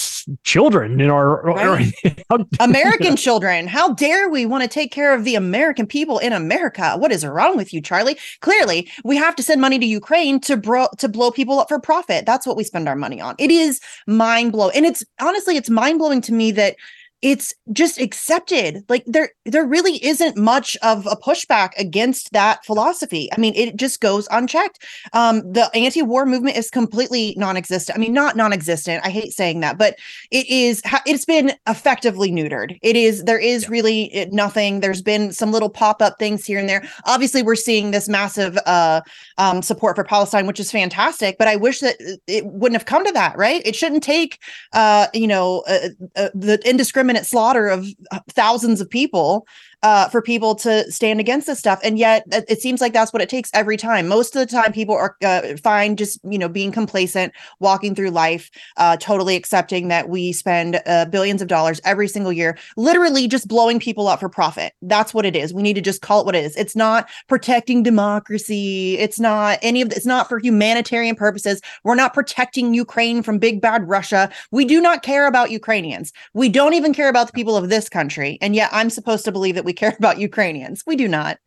[0.44, 1.94] children in our, right.
[2.30, 6.34] our american children how dare we want to take care of the american people in
[6.34, 6.96] america?
[6.98, 8.18] What is wrong with you charlie
[8.48, 11.80] clearly we have to send money to Ukraine to bro- to blow people up for
[11.80, 12.26] profit.
[12.26, 13.36] That's what we spend our money on.
[13.38, 14.74] It is mind blowing.
[14.74, 16.78] And it's honestly, it's mind blowing to me that
[17.24, 23.28] it's just accepted like there there really isn't much of a pushback against that philosophy.
[23.36, 24.86] I mean it just goes unchecked.
[25.14, 29.78] Um the anti-war movement is completely non-existent i mean not non-existent i hate saying that
[29.78, 29.96] but
[30.30, 32.78] it is it's been effectively neutered.
[32.84, 33.70] It is there is yeah.
[33.70, 34.82] really eh, nothing.
[34.82, 36.88] There's been some little pop-up things here and there.
[37.06, 39.02] Obviously we're seeing this massive uh
[39.40, 42.86] um support for palestine which is fantastic but i wish that eh, it wouldn't have
[42.86, 43.66] come to that right?
[43.66, 44.40] It shouldn't take
[44.74, 49.48] uh you know uh, uh, the indiscriminate indiscriminate slaughter of uh, thousands of people
[49.84, 51.80] uh, for people to stand against this stuff.
[51.84, 54.08] And yet it seems like that's what it takes every time.
[54.08, 58.10] Most of the time, people are uh, fine just, you know, being complacent, walking through
[58.10, 63.28] life, uh, totally accepting that we spend uh, billions of dollars every single year, literally
[63.28, 64.74] just blowing people up for profit.
[64.82, 65.54] That's what it is.
[65.54, 66.56] We need to just call it what it is.
[66.56, 68.98] It's not protecting democracy.
[68.98, 71.62] It's not any of it's not for humanitarian purposes.
[71.84, 74.30] We're not protecting Ukraine from big bad Russia.
[74.52, 76.12] We do not care about Ukrainians.
[76.34, 78.38] We don't even care about the people of this country.
[78.42, 80.84] And yet I'm supposed to believe that we care about Ukrainians.
[80.88, 81.38] We do not.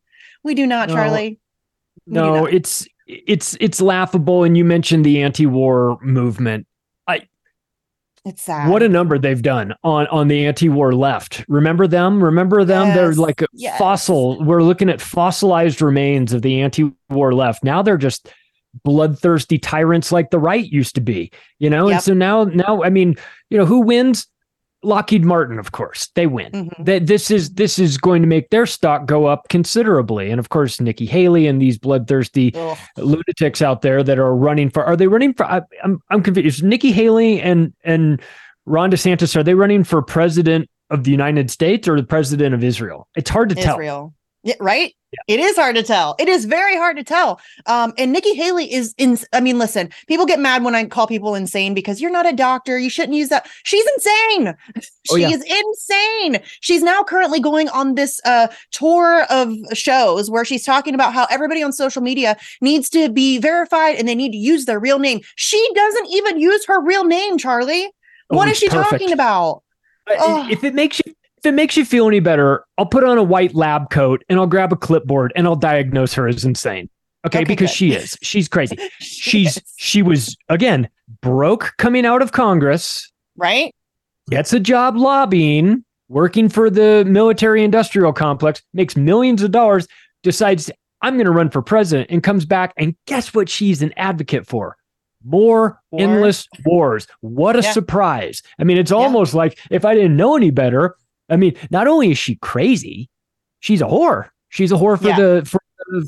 [0.44, 1.40] We do not, no, Charlie.
[2.06, 2.54] We no, not.
[2.54, 4.44] it's it's it's laughable.
[4.44, 6.66] And you mentioned the anti-war movement.
[7.08, 7.26] I
[8.24, 8.70] it's sad.
[8.70, 11.44] What a number they've done on on the anti-war left.
[11.48, 12.22] Remember them?
[12.22, 12.88] Remember them?
[12.88, 12.96] Yes.
[12.96, 13.78] They're like yes.
[13.78, 14.42] fossil.
[14.44, 17.64] We're looking at fossilized remains of the anti-war left.
[17.64, 18.30] Now they're just
[18.84, 21.32] bloodthirsty tyrants like the right used to be.
[21.58, 21.96] You know, yep.
[21.96, 23.16] and so now now I mean,
[23.50, 24.26] you know, who wins?
[24.82, 26.52] Lockheed Martin, of course, they win.
[26.52, 26.84] Mm-hmm.
[26.84, 30.48] That this is this is going to make their stock go up considerably, and of
[30.48, 32.54] course, Nikki Haley and these bloodthirsty
[32.96, 34.84] lunatics out there that are running for.
[34.84, 35.44] Are they running for?
[35.44, 36.62] I, I'm I'm confused.
[36.62, 38.22] Nikki Haley and and
[38.64, 42.64] Ron DeSantis are they running for president of the United States or the president of
[42.64, 43.06] Israel?
[43.16, 43.66] It's hard to Israel.
[43.66, 43.76] tell.
[43.76, 44.14] Israel,
[44.44, 44.94] yeah, right?
[45.12, 45.34] Yeah.
[45.34, 46.14] It is hard to tell.
[46.20, 47.40] It is very hard to tell.
[47.66, 49.18] Um, and Nikki Haley is in.
[49.32, 52.32] I mean, listen, people get mad when I call people insane because you're not a
[52.32, 52.78] doctor.
[52.78, 53.48] You shouldn't use that.
[53.64, 54.54] She's insane.
[55.10, 55.30] Oh, she yeah.
[55.30, 56.40] is insane.
[56.60, 61.26] She's now currently going on this uh, tour of shows where she's talking about how
[61.28, 65.00] everybody on social media needs to be verified and they need to use their real
[65.00, 65.22] name.
[65.34, 67.90] She doesn't even use her real name, Charlie.
[68.30, 68.90] Oh, what is she perfect.
[68.90, 69.64] talking about?
[70.06, 73.16] Uh, if it makes you if it makes you feel any better, I'll put on
[73.16, 76.90] a white lab coat and I'll grab a clipboard and I'll diagnose her as insane.
[77.26, 77.76] Okay, okay because good.
[77.76, 78.16] she is.
[78.22, 78.76] She's crazy.
[79.00, 79.62] she She's is.
[79.76, 80.88] she was again
[81.22, 83.10] broke coming out of Congress.
[83.36, 83.74] Right?
[84.28, 89.88] Gets a job lobbying, working for the military industrial complex, makes millions of dollars,
[90.22, 93.94] decides I'm going to run for president and comes back and guess what she's an
[93.96, 94.76] advocate for?
[95.24, 96.02] More War.
[96.02, 97.06] endless wars.
[97.20, 97.72] What a yeah.
[97.72, 98.42] surprise.
[98.58, 99.38] I mean, it's almost yeah.
[99.38, 100.96] like if I didn't know any better,
[101.30, 103.08] I mean, not only is she crazy,
[103.60, 104.30] she's a whore.
[104.48, 105.16] She's a whore for yeah.
[105.16, 105.60] the for,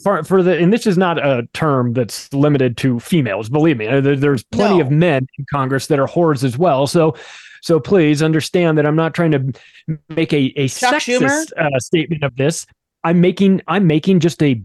[0.03, 3.49] for, for the and this is not a term that's limited to females.
[3.49, 4.85] Believe me, there's plenty no.
[4.85, 6.87] of men in Congress that are whores as well.
[6.87, 7.15] So.
[7.65, 9.53] So please understand that I'm not trying to
[10.09, 12.67] make a, a sexist uh, statement of this.
[13.05, 14.61] I'm making I'm making just a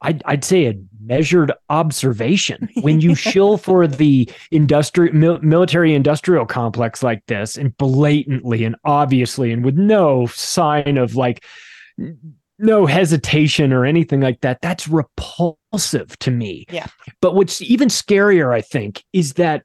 [0.00, 0.74] I'd, I'd say a
[1.10, 2.68] measured observation.
[2.80, 8.76] When you shill for the industrial mil- military industrial complex like this and blatantly and
[8.84, 11.44] obviously and with no sign of like
[12.58, 16.64] no hesitation or anything like that that's repulsive to me.
[16.70, 16.86] Yeah.
[17.20, 19.64] But what's even scarier i think is that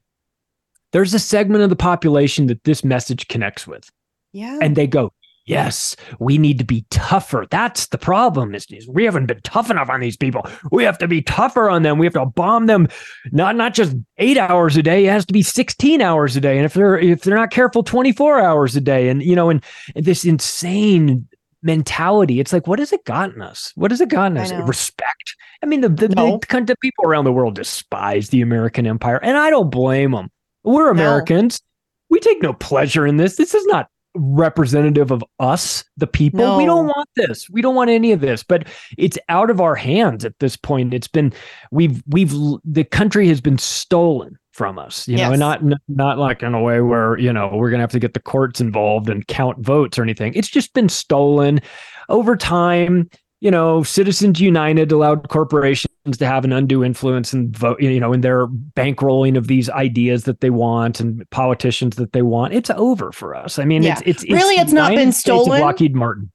[0.92, 3.90] there's a segment of the population that this message connects with.
[4.34, 4.60] Yeah.
[4.62, 5.12] And they go
[5.46, 7.46] Yes, we need to be tougher.
[7.52, 8.56] That's the problem.
[8.56, 10.48] Is, is we haven't been tough enough on these people.
[10.72, 12.00] We have to be tougher on them.
[12.00, 12.88] We have to bomb them
[13.32, 15.06] not not just eight hours a day.
[15.06, 16.58] It has to be sixteen hours a day.
[16.58, 19.08] And if they're if they're not careful, twenty four hours a day.
[19.08, 19.64] And you know, and,
[19.96, 21.28] and this insane
[21.62, 22.40] mentality.
[22.40, 23.72] It's like, what has it gotten us?
[23.76, 24.52] What has it gotten us?
[24.52, 25.36] Respect.
[25.62, 26.40] I mean, the the, no.
[26.50, 30.32] the, the, people around the world despise the American empire, and I don't blame them.
[30.64, 31.62] We're Americans.
[31.62, 32.16] No.
[32.16, 33.36] We take no pleasure in this.
[33.36, 36.39] This is not representative of us, the people.
[36.39, 36.58] No.
[36.58, 37.49] We don't want this.
[37.49, 38.43] We don't want any of this.
[38.43, 40.93] But it's out of our hands at this point.
[40.93, 41.34] It's been
[41.71, 45.28] we've we've the country has been stolen from us, you yes.
[45.28, 47.99] know, and not not like in a way where you know we're gonna have to
[47.99, 50.34] get the courts involved and count votes or anything.
[50.34, 51.62] It's just been stolen
[52.10, 53.10] over time
[53.46, 58.12] you know, Citizens United allowed corporations to have an undue influence and vote, you know,
[58.12, 62.56] in their bankrolling of these ideas that they want and politicians that they want.
[62.56, 63.60] It's over for us.
[63.60, 64.00] I mean, yeah.
[64.04, 65.62] it's, it's, really, it's, it's not been stolen.
[65.62, 66.32] Lockheed Martin.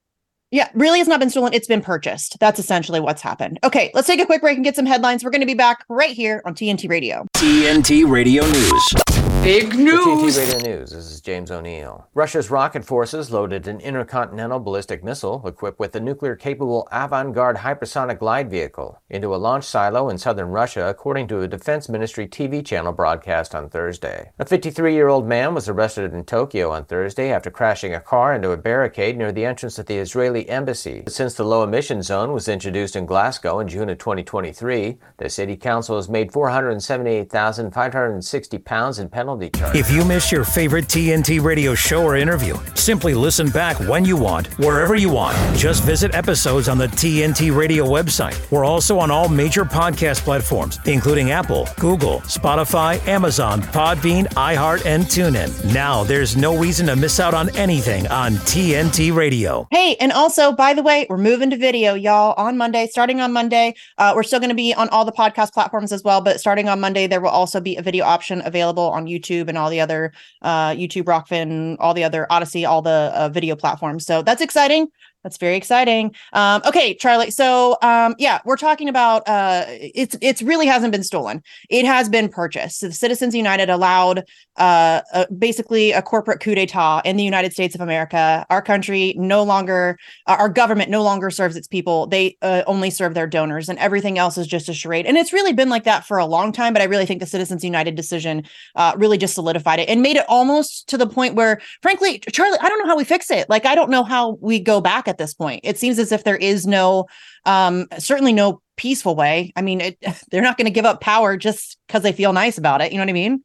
[0.53, 1.53] Yeah, really it's not been stolen.
[1.53, 2.39] It's been purchased.
[2.39, 3.59] That's essentially what's happened.
[3.65, 5.25] Okay, let's take a quick break and get some headlines.
[5.25, 7.27] We're going to be back right here on TNT Radio.
[7.37, 8.95] TNT Radio News.
[9.43, 10.37] Big news.
[10.37, 10.91] TNT Radio News.
[10.91, 12.07] This is James O'Neill.
[12.13, 18.51] Russia's rocket forces loaded an intercontinental ballistic missile equipped with a nuclear-capable Avangard hypersonic glide
[18.51, 22.93] vehicle into a launch silo in southern Russia, according to a Defense Ministry TV channel
[22.93, 24.31] broadcast on Thursday.
[24.39, 28.59] A 53-year-old man was arrested in Tokyo on Thursday after crashing a car into a
[28.59, 31.05] barricade near the entrance of the Israeli embassy.
[31.09, 35.57] Since the low emission zone was introduced in Glasgow in June of 2023, the city
[35.57, 39.77] council has made 478,560 pounds in penalties penalty charge.
[39.77, 44.17] If you miss your favorite TNT radio show or interview, simply listen back when you
[44.17, 45.37] want, wherever you want.
[45.57, 48.51] Just visit episodes on the TNT radio website.
[48.51, 55.05] We're also on all major podcast platforms, including Apple, Google, Spotify, Amazon, Podbean, iHeart, and
[55.05, 55.73] TuneIn.
[55.73, 59.69] Now there's no reason to miss out on anything on TNT Radio.
[59.71, 62.87] Hey, and also, by the way, we're moving to video, y'all, on Monday.
[62.87, 66.03] Starting on Monday, uh, we're still going to be on all the podcast platforms as
[66.03, 69.20] well, but starting on Monday, there will also be a video option available on YouTube
[69.49, 73.57] and all the other uh, YouTube, Rokfin, all the other Odysee, all the uh, video
[73.57, 74.07] platforms.
[74.07, 74.89] So that's exciting.
[75.23, 76.15] That's very exciting.
[76.33, 77.31] Um, okay, Charlie.
[77.31, 81.43] So um, yeah, we're talking about uh, it's it's really hasn't been stolen.
[81.69, 82.81] It has been purchased.
[82.81, 84.25] So the Citizens United allowed
[84.57, 85.03] uh,
[85.37, 88.47] basically a corporate coup d'état in the United States of America.
[88.49, 92.07] Our country no longer, uh, our government no longer serves its people.
[92.07, 95.05] They uh, only serve their donors, and everything else is just a charade.
[95.05, 96.73] And it's really been like that for a long time.
[96.73, 100.17] But I really think the Citizens United decision uh, really just solidified it and made
[100.17, 103.51] it almost to the point where, frankly, Charlie, I don't know how we fix it.
[103.51, 105.61] Like I don't know how we go back at this point.
[105.63, 107.07] It seems as if there is no,
[107.45, 109.53] um, certainly no peaceful way.
[109.57, 109.99] I mean, it,
[110.31, 112.93] they're not going to give up power just because they feel nice about it.
[112.93, 113.45] You know what I mean?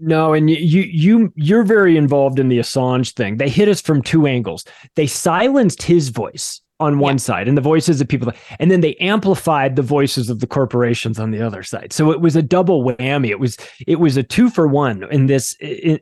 [0.00, 3.38] No, and you you you're very involved in the Assange thing.
[3.38, 4.64] They hit us from two angles.
[4.94, 7.18] They silenced his voice on one yeah.
[7.18, 11.18] side and the voices of people and then they amplified the voices of the corporations
[11.18, 11.92] on the other side.
[11.92, 13.30] So it was a double whammy.
[13.30, 13.56] It was
[13.86, 15.56] it was a two for one in this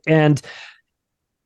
[0.05, 0.39] and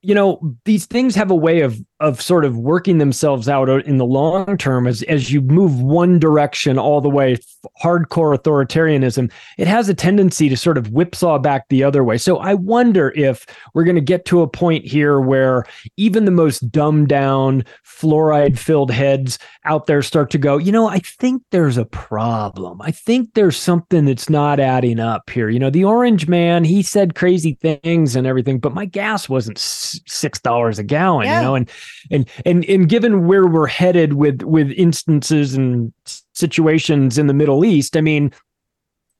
[0.02, 3.98] you know these things have a way of of sort of working themselves out in
[3.98, 7.38] the long term as as you move one direction all the way
[7.82, 12.18] hardcore authoritarianism it has a tendency to sort of whipsaw back the other way.
[12.18, 15.64] So i wonder if we're going to get to a point here where
[15.96, 20.88] even the most dumbed down fluoride filled heads out there start to go you know
[20.88, 22.82] i think there's a problem.
[22.82, 25.50] I think there's something that's not adding up here.
[25.50, 29.60] You know the orange man he said crazy things and everything but my gas wasn't
[29.60, 31.40] six dollars a gallon yeah.
[31.40, 31.70] you know and
[32.10, 35.94] and and and given where we're headed with with instances and
[36.34, 38.32] situations in the Middle East, I mean,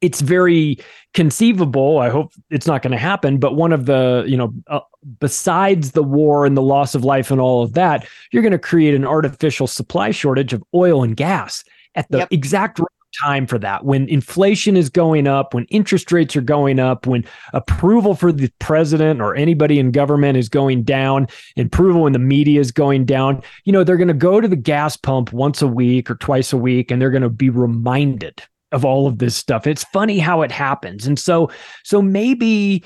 [0.02, 0.78] it's very
[1.14, 2.00] conceivable.
[2.00, 4.80] I hope it's not going to happen, but one of the you know uh,
[5.20, 8.60] besides the war and the loss of life and all of that, you're going to
[8.60, 11.64] create an artificial supply shortage of oil and gas
[11.96, 12.28] at the yep.
[12.32, 12.80] exact
[13.20, 13.86] time for that.
[13.86, 18.52] When inflation is going up, when interest rates are going up, when approval for the
[18.60, 23.42] president or anybody in government is going down, approval in the media is going down,
[23.66, 26.54] you know, they're going to go to the gas pump once a week or twice
[26.54, 29.68] a week and they're going to be reminded of all of this stuff.
[29.68, 31.06] It's funny how it happens.
[31.06, 31.52] And so
[31.84, 32.84] so maybe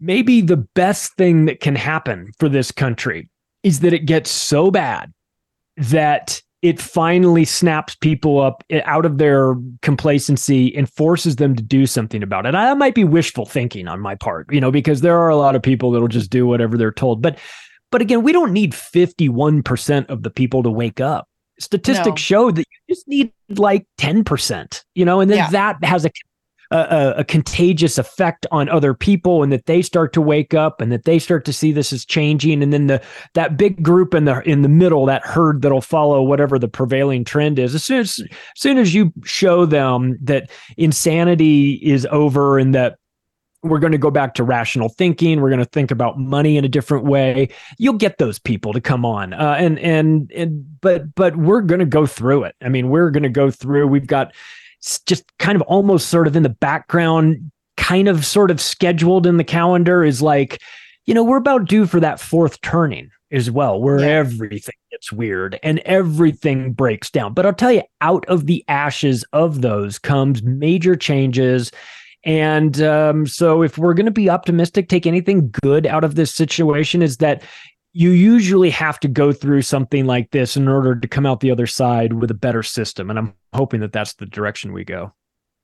[0.00, 3.28] maybe the best thing that can happen for this country
[3.62, 5.12] is that it gets so bad
[5.76, 11.62] that it finally snaps people up eh, out of their complacency and forces them to
[11.62, 12.52] do something about it.
[12.52, 15.54] That might be wishful thinking on my part, you know, because there are a lot
[15.54, 17.22] of people that'll just do whatever they're told.
[17.22, 17.38] But
[17.92, 21.28] but again, we don't need 51% of the people to wake up.
[21.60, 22.16] Statistics no.
[22.16, 25.50] show that you just need like 10%, you know, and then yeah.
[25.50, 26.10] that has a
[26.70, 30.90] a, a, contagious effect on other people and that they start to wake up and
[30.90, 32.62] that they start to see this is changing.
[32.62, 33.02] And then the
[33.34, 37.24] that big group in the in the middle that herd that'll follow whatever the prevailing
[37.24, 42.58] trend is as soon as, as soon as you show them that insanity is over
[42.58, 42.98] and that
[43.62, 46.64] we're going to go back to rational thinking we're going to think about money in
[46.64, 47.48] a different way
[47.78, 49.32] you'll get those people to come on.
[49.32, 52.56] Uh, and and and but but we're going to go through it.
[52.60, 54.32] I mean we're going to go through we've got
[55.06, 59.36] just kind of almost sort of in the background, kind of sort of scheduled in
[59.36, 60.60] the calendar is like,
[61.06, 64.06] you know, we're about due for that fourth turning as well, where yeah.
[64.06, 67.34] everything gets weird and everything breaks down.
[67.34, 71.72] But I'll tell you, out of the ashes of those comes major changes.
[72.24, 76.34] And um, so, if we're going to be optimistic, take anything good out of this
[76.34, 77.42] situation, is that
[77.96, 81.50] you usually have to go through something like this in order to come out the
[81.50, 83.08] other side with a better system.
[83.08, 85.14] And I'm hoping that that's the direction we go.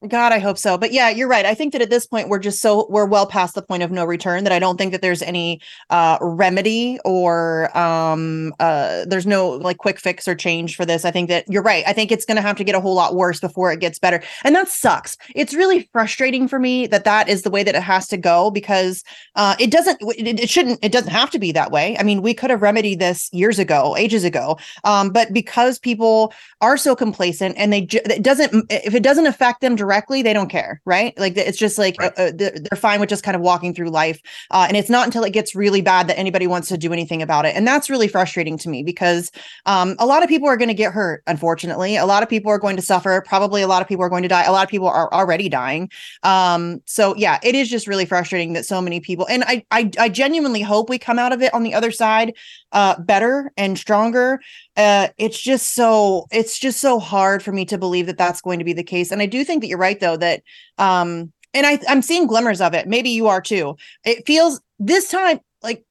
[0.09, 0.77] God, I hope so.
[0.77, 1.47] But yeah, you're right.
[1.47, 3.93] I think that at this point we're just so we're well past the point of
[3.93, 5.61] no return that I don't think that there's any
[5.91, 11.05] uh remedy or um uh there's no like quick fix or change for this.
[11.05, 11.85] I think that you're right.
[11.87, 14.01] I think it's going to have to get a whole lot worse before it gets
[14.01, 14.21] better.
[14.43, 15.17] And that sucks.
[15.37, 18.51] It's really frustrating for me that that is the way that it has to go
[18.51, 19.05] because
[19.37, 21.97] uh it doesn't it, it shouldn't it doesn't have to be that way.
[21.97, 24.59] I mean, we could have remedied this years ago, ages ago.
[24.83, 29.61] Um but because people are so complacent and they it doesn't if it doesn't affect
[29.61, 31.12] them directly correctly, they don't care, right?
[31.18, 32.18] Like it's just like right.
[32.18, 34.22] uh, uh they're fine with just kind of walking through life.
[34.50, 37.20] Uh, and it's not until it gets really bad that anybody wants to do anything
[37.20, 37.55] about it.
[37.55, 39.31] And that's really frustrating to me because
[39.66, 41.96] um, a lot of people are going to get hurt, unfortunately.
[41.96, 43.22] A lot of people are going to suffer.
[43.26, 44.44] Probably a lot of people are going to die.
[44.44, 45.90] A lot of people are already dying.
[46.22, 49.90] Um, so yeah, it is just really frustrating that so many people, and I, I,
[49.98, 52.33] I genuinely hope we come out of it on the other side
[52.72, 54.40] uh, better and stronger.
[54.76, 58.58] Uh, it's just so it's just so hard for me to believe that that's going
[58.58, 59.11] to be the case.
[59.11, 60.42] And I do think that you're right, though, that
[60.78, 62.88] um, and I I'm seeing glimmers of it.
[62.88, 63.76] Maybe you are too.
[64.04, 65.85] It feels this time like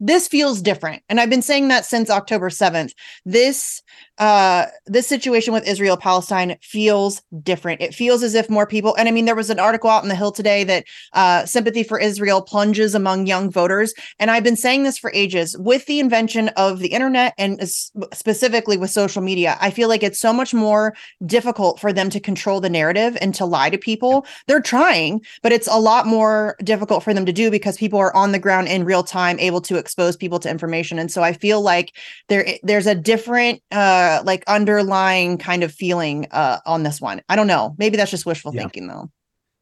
[0.00, 2.94] this feels different and i've been saying that since october 7th
[3.26, 3.82] this
[4.20, 7.80] uh, this situation with Israel Palestine feels different.
[7.80, 10.10] It feels as if more people, and I mean, there was an article out in
[10.10, 13.94] the Hill today that uh, sympathy for Israel plunges among young voters.
[14.18, 15.56] And I've been saying this for ages.
[15.58, 17.66] With the invention of the internet and
[18.12, 20.94] specifically with social media, I feel like it's so much more
[21.24, 24.26] difficult for them to control the narrative and to lie to people.
[24.46, 28.14] They're trying, but it's a lot more difficult for them to do because people are
[28.14, 30.98] on the ground in real time, able to expose people to information.
[30.98, 31.96] And so I feel like
[32.28, 33.62] there there's a different.
[33.70, 37.22] Uh, like underlying kind of feeling uh, on this one.
[37.28, 37.74] I don't know.
[37.78, 38.62] Maybe that's just wishful yeah.
[38.62, 39.10] thinking though.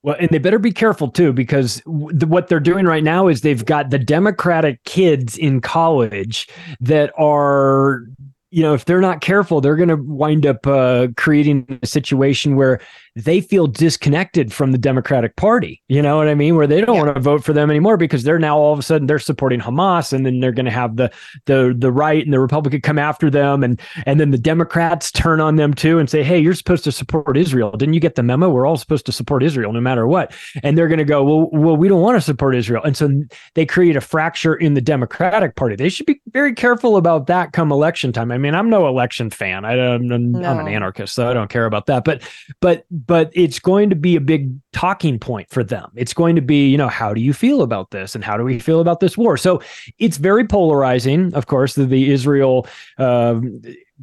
[0.03, 3.41] Well, and they better be careful too, because w- what they're doing right now is
[3.41, 6.49] they've got the Democratic kids in college
[6.81, 8.05] that are
[8.51, 12.57] you know, if they're not careful, they're going to wind up uh, creating a situation
[12.57, 12.81] where
[13.25, 15.83] they feel disconnected from the Democratic Party.
[15.89, 16.55] You know what I mean?
[16.55, 17.03] Where they don't yeah.
[17.03, 19.61] want to vote for them anymore because they're now all of a sudden they're supporting
[19.61, 21.11] Hamas, and then they're going to have the
[21.47, 25.41] the the right and the Republican come after them, and and then the Democrats turn
[25.41, 27.73] on them too and say, "Hey, you're supposed to support Israel.
[27.73, 28.49] Didn't you get the memo?
[28.49, 31.51] We're all supposed to support Israel no matter what." And they're going to go, "Well,
[31.53, 33.11] well, we don't want to support Israel," and so
[33.55, 35.75] they create a fracture in the Democratic Party.
[35.75, 38.31] They should be very careful about that come election time.
[38.31, 39.65] I mean, I'm no election fan.
[39.65, 40.17] I, am no.
[40.17, 42.05] I'm an anarchist, so I don't care about that.
[42.05, 42.23] But
[42.61, 45.91] but but it's going to be a big talking point for them.
[45.97, 48.45] It's going to be, you know, how do you feel about this, and how do
[48.45, 49.37] we feel about this war?
[49.37, 49.61] So
[49.99, 51.35] it's very polarizing.
[51.35, 52.69] Of course, the, the Israel.
[52.97, 53.41] Uh,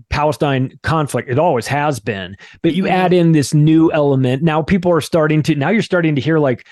[0.09, 1.29] Palestine conflict.
[1.29, 2.35] It always has been.
[2.61, 4.43] But you add in this new element.
[4.43, 6.67] Now people are starting to, now you're starting to hear like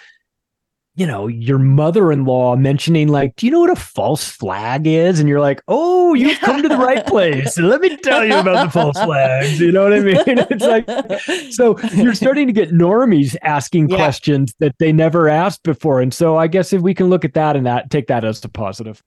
[0.95, 5.27] you know, your mother-in-law mentioning like, "Do you know what a false flag is?" And
[5.27, 7.57] you're like, "Oh, you've come to the right place.
[7.57, 10.17] Let me tell you about the false flags." You know what I mean?
[10.53, 13.97] It's like, so you're starting to get normies asking yeah.
[13.97, 17.33] questions that they never asked before, and so I guess if we can look at
[17.33, 19.01] that and that take that as a positive.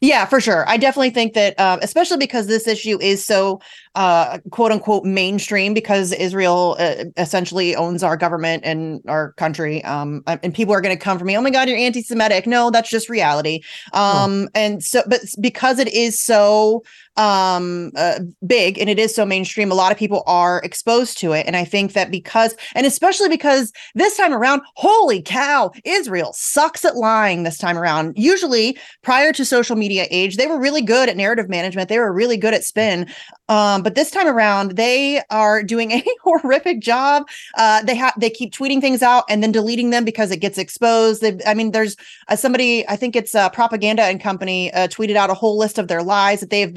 [0.00, 0.68] Yeah, for sure.
[0.68, 3.60] I definitely think that, uh, especially because this issue is so
[3.94, 9.84] uh, quote unquote mainstream, because Israel uh, essentially owns our government and our country.
[9.84, 11.36] Um, and people are going to come for me.
[11.36, 12.46] Oh my God, you're anti Semitic.
[12.46, 13.60] No, that's just reality.
[13.92, 14.48] Um, oh.
[14.54, 16.82] And so, but because it is so
[17.16, 21.32] um uh, big and it is so mainstream a lot of people are exposed to
[21.32, 26.32] it and i think that because and especially because this time around holy cow israel
[26.34, 30.82] sucks at lying this time around usually prior to social media age they were really
[30.82, 33.06] good at narrative management they were really good at spin
[33.48, 37.28] um, but this time around, they are doing a horrific job.
[37.56, 40.58] Uh, they have they keep tweeting things out and then deleting them because it gets
[40.58, 41.22] exposed.
[41.22, 41.96] They've, I mean, there's
[42.28, 45.78] uh, somebody I think it's uh, Propaganda and Company uh, tweeted out a whole list
[45.78, 46.74] of their lies that they have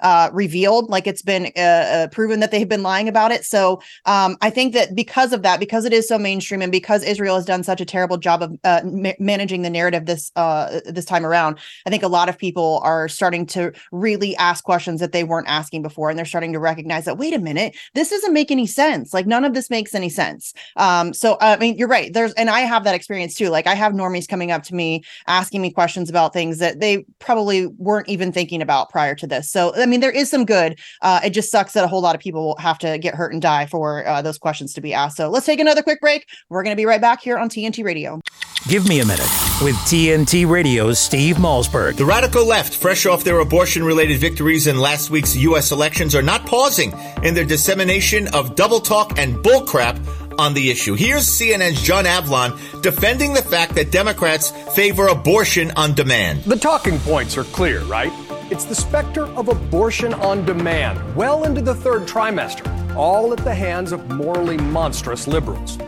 [0.00, 3.44] uh, revealed, like it's been uh, uh, proven that they've been lying about it.
[3.44, 7.02] So um, I think that because of that, because it is so mainstream, and because
[7.02, 10.80] Israel has done such a terrible job of uh, ma- managing the narrative this uh,
[10.86, 15.00] this time around, I think a lot of people are starting to really ask questions
[15.00, 18.10] that they weren't asking before and they're starting to recognize that wait a minute this
[18.10, 19.12] doesn't make any sense.
[19.14, 20.52] Like none of this makes any sense.
[20.76, 23.74] Um so i mean you're right there's and i have that experience too like i
[23.74, 28.08] have normies coming up to me asking me questions about things that they probably weren't
[28.08, 29.50] even thinking about prior to this.
[29.50, 30.78] So i mean there is some good.
[31.02, 33.32] Uh it just sucks that a whole lot of people will have to get hurt
[33.32, 35.16] and die for uh, those questions to be asked.
[35.16, 36.26] So let's take another quick break.
[36.48, 38.20] We're going to be right back here on tnt radio.
[38.68, 39.30] Give me a minute
[39.62, 44.78] with tnt radio's steve malzberg the radical left fresh off their abortion related victories in
[44.78, 46.92] last week's u.s elections, are not pausing
[47.22, 49.96] in their dissemination of double talk and bullcrap
[50.38, 50.94] on the issue.
[50.94, 56.42] Here's CNN's John Avlon defending the fact that Democrats favor abortion on demand.
[56.44, 58.12] The talking points are clear, right?
[58.50, 63.54] It's the specter of abortion on demand, well into the third trimester, all at the
[63.54, 65.78] hands of morally monstrous liberals.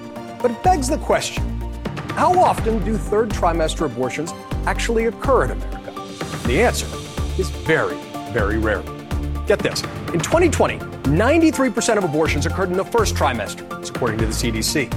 [0.43, 1.45] But it begs the question
[2.19, 4.33] how often do third trimester abortions
[4.67, 5.93] actually occur in America?
[6.49, 6.89] The answer
[7.39, 7.97] is very,
[8.33, 8.98] very rarely.
[9.49, 9.83] Get this.
[10.13, 14.93] In 2020, 93% of abortions occurred in the first trimester, according to the CDC.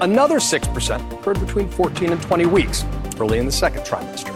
[0.00, 2.84] Another 6% occurred between 14 and 20 weeks,
[3.18, 4.32] early in the second trimester.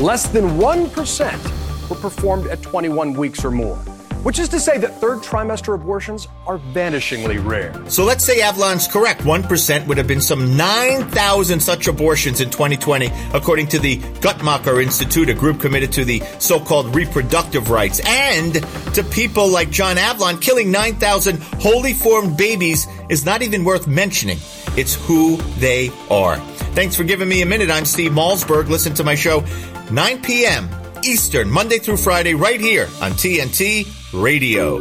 [0.00, 3.82] Less than 1% were performed at 21 weeks or more.
[4.22, 7.72] Which is to say that third trimester abortions are vanishingly rare.
[7.88, 9.22] So let's say Avlon's correct.
[9.22, 15.30] 1% would have been some 9,000 such abortions in 2020, according to the Guttmacher Institute,
[15.30, 18.00] a group committed to the so-called reproductive rights.
[18.04, 18.54] And
[18.94, 24.38] to people like John Avlon, killing 9,000 wholly formed babies is not even worth mentioning.
[24.76, 26.36] It's who they are.
[26.74, 27.70] Thanks for giving me a minute.
[27.70, 28.68] I'm Steve Malzberg.
[28.68, 29.44] Listen to my show
[29.90, 30.68] 9 p.m.
[31.04, 34.78] Eastern, Monday through Friday, right here on TNT Radio.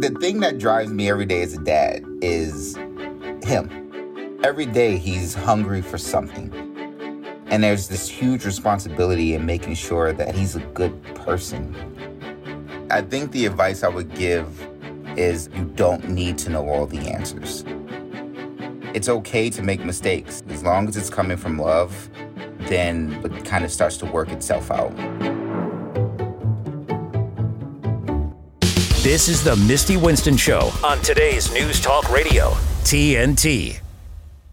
[0.00, 2.76] The thing that drives me every day as a dad is
[3.44, 4.40] him.
[4.42, 6.52] Every day he's hungry for something.
[7.46, 11.74] And there's this huge responsibility in making sure that he's a good person.
[12.90, 14.68] I think the advice I would give
[15.16, 17.64] is you don't need to know all the answers.
[18.94, 20.42] It's okay to make mistakes.
[20.48, 22.08] As long as it's coming from love,
[22.68, 24.94] then it kind of starts to work itself out.
[29.02, 32.50] This is the Misty Winston Show on today's News Talk Radio,
[32.82, 33.78] TNT.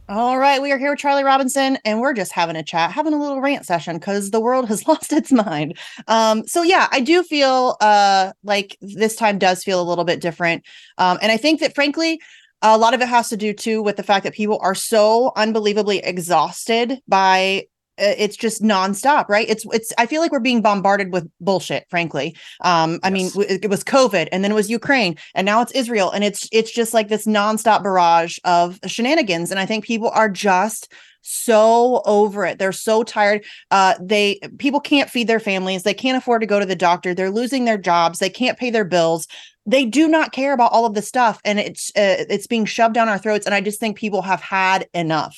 [0.10, 3.14] All right, we are here with Charlie Robinson, and we're just having a chat, having
[3.14, 5.76] a little rant session because the world has lost its mind.
[6.08, 10.22] Um, so yeah, I do feel uh like this time does feel a little bit
[10.22, 10.64] different,
[11.00, 12.22] um, and I think that frankly,
[12.62, 15.32] a lot of it has to do too with the fact that people are so
[15.36, 17.66] unbelievably exhausted by
[18.04, 19.50] it's just nonstop, right?
[19.50, 19.94] It's it's.
[19.98, 21.86] I feel like we're being bombarded with bullshit.
[21.90, 23.36] Frankly, um, I yes.
[23.36, 26.24] mean, it, it was COVID, and then it was Ukraine, and now it's Israel, and
[26.24, 29.52] it's it's just like this nonstop barrage of shenanigans.
[29.52, 30.92] And I think people are just
[31.24, 32.60] so over it.
[32.60, 33.46] They're so tired.
[33.72, 35.84] Uh, they people can't feed their families.
[35.84, 37.14] They can't afford to go to the doctor.
[37.14, 38.20] They're losing their jobs.
[38.20, 39.28] They can't pay their bills.
[39.66, 42.94] They do not care about all of this stuff, and it's uh, it's being shoved
[42.94, 43.46] down our throats.
[43.46, 45.38] And I just think people have had enough.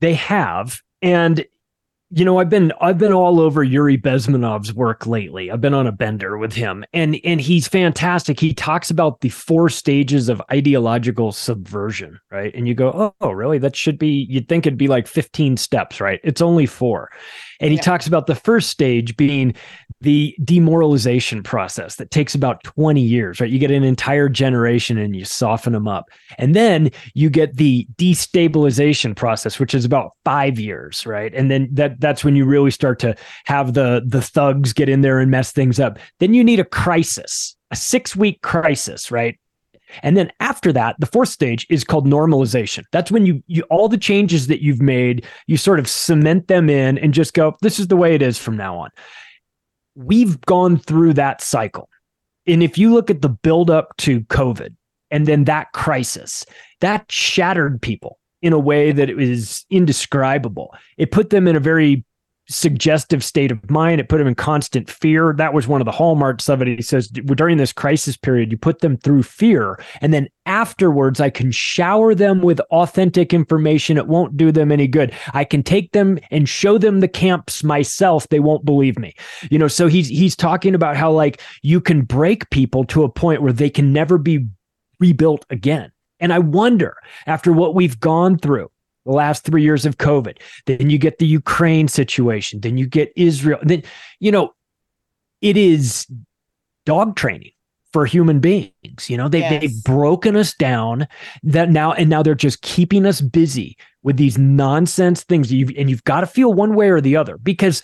[0.00, 0.80] They have.
[1.02, 1.44] And
[2.10, 5.50] you know, I've been I've been all over Yuri Bezmenov's work lately.
[5.50, 8.38] I've been on a bender with him, and and he's fantastic.
[8.38, 12.54] He talks about the four stages of ideological subversion, right?
[12.54, 13.58] And you go, oh, oh really?
[13.58, 14.24] That should be.
[14.30, 16.20] You'd think it'd be like fifteen steps, right?
[16.22, 17.10] It's only four.
[17.60, 17.82] And he yeah.
[17.82, 19.54] talks about the first stage being
[20.00, 23.50] the demoralization process that takes about 20 years, right?
[23.50, 26.10] You get an entire generation and you soften them up.
[26.38, 31.34] And then you get the destabilization process, which is about five years, right?
[31.34, 35.00] And then that that's when you really start to have the the thugs get in
[35.00, 35.98] there and mess things up.
[36.20, 39.38] Then you need a crisis, a six week crisis, right?
[40.02, 42.84] And then after that, the fourth stage is called normalization.
[42.92, 46.68] That's when you, you all the changes that you've made, you sort of cement them
[46.68, 48.90] in and just go, this is the way it is from now on.
[49.96, 51.88] We've gone through that cycle.
[52.46, 54.74] And if you look at the buildup to COVID
[55.10, 56.46] and then that crisis,
[56.80, 60.72] that shattered people in a way that it was indescribable.
[60.98, 62.04] It put them in a very
[62.48, 64.00] suggestive state of mind.
[64.00, 65.34] It put him in constant fear.
[65.36, 66.68] That was one of the hallmarks of it.
[66.68, 69.80] He says during this crisis period, you put them through fear.
[70.00, 73.96] And then afterwards, I can shower them with authentic information.
[73.96, 75.12] It won't do them any good.
[75.34, 78.28] I can take them and show them the camps myself.
[78.28, 79.14] They won't believe me.
[79.50, 83.08] You know, so he's he's talking about how like you can break people to a
[83.08, 84.46] point where they can never be
[85.00, 85.90] rebuilt again.
[86.18, 88.70] And I wonder, after what we've gone through,
[89.06, 90.38] the last three years of COVID.
[90.66, 92.60] Then you get the Ukraine situation.
[92.60, 93.58] Then you get Israel.
[93.62, 93.82] Then,
[94.20, 94.52] you know,
[95.40, 96.06] it is
[96.84, 97.52] dog training
[97.92, 99.08] for human beings.
[99.08, 99.60] You know, they, yes.
[99.60, 101.06] they've broken us down
[101.44, 105.52] that now, and now they're just keeping us busy with these nonsense things.
[105.52, 107.82] You've, and you've got to feel one way or the other because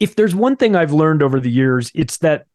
[0.00, 2.46] if there's one thing I've learned over the years, it's that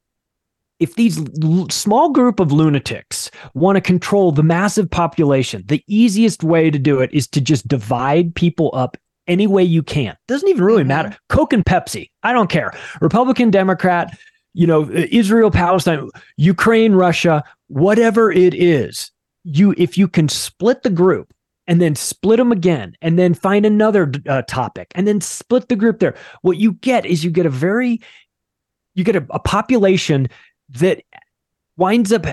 [0.80, 6.44] if these l- small group of lunatics want to control the massive population, the easiest
[6.44, 8.98] way to do it is to just divide people up
[9.28, 10.16] any way you can.
[10.28, 10.90] Doesn't even really mm-hmm.
[10.90, 11.18] matter.
[11.30, 12.74] Coke and Pepsi, I don't care.
[13.02, 14.18] Republican, Democrat,
[14.54, 19.12] you know, Israel, Palestine, Ukraine, Russia, whatever it is,
[19.44, 21.34] you if you can split the group
[21.68, 25.76] and then split them again and then find another uh, topic and then split the
[25.76, 28.00] group there, what you get is you get a very
[28.96, 30.28] you get a, a population
[30.70, 31.02] that
[31.78, 32.26] winds up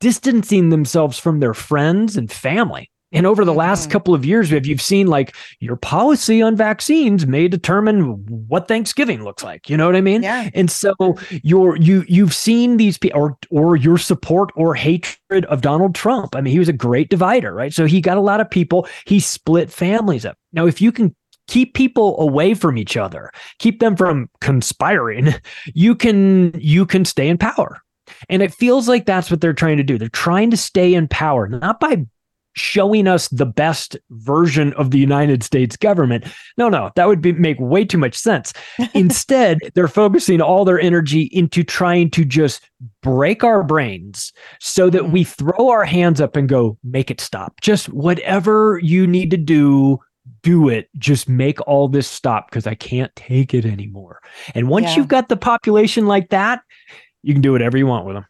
[0.00, 2.90] distancing themselves from their friends and family.
[3.12, 3.92] And over the last mm-hmm.
[3.92, 9.24] couple of years, if you've seen like your policy on vaccines may determine what Thanksgiving
[9.24, 9.68] looks like.
[9.68, 10.22] You know what I mean?
[10.22, 10.48] Yeah.
[10.54, 10.94] And so
[11.42, 16.36] you're you you've seen these people or or your support or hatred of Donald Trump.
[16.36, 17.72] I mean, he was a great divider, right?
[17.72, 18.86] So he got a lot of people.
[19.06, 20.36] He split families up.
[20.52, 21.14] Now, if you can
[21.50, 25.34] keep people away from each other keep them from conspiring
[25.74, 27.80] you can you can stay in power
[28.28, 31.06] and it feels like that's what they're trying to do they're trying to stay in
[31.08, 32.06] power not by
[32.54, 36.24] showing us the best version of the United States government.
[36.56, 38.52] No, no, that would be, make way too much sense.
[38.94, 42.68] Instead, they're focusing all their energy into trying to just
[43.02, 45.12] break our brains so that mm-hmm.
[45.12, 47.60] we throw our hands up and go, make it stop.
[47.60, 49.98] Just whatever you need to do,
[50.42, 50.88] do it.
[50.98, 54.20] Just make all this stop because I can't take it anymore.
[54.54, 54.96] And once yeah.
[54.96, 56.62] you've got the population like that,
[57.22, 58.26] you can do whatever you want with them.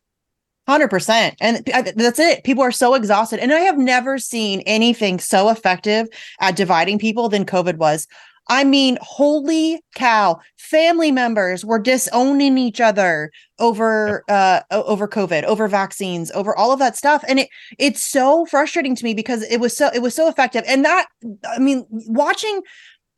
[0.68, 1.64] 100% and
[1.96, 6.06] that's it people are so exhausted and i have never seen anything so effective
[6.40, 8.06] at dividing people than covid was
[8.50, 15.66] i mean holy cow family members were disowning each other over uh over covid over
[15.66, 17.48] vaccines over all of that stuff and it
[17.78, 21.06] it's so frustrating to me because it was so it was so effective and that
[21.48, 22.60] i mean watching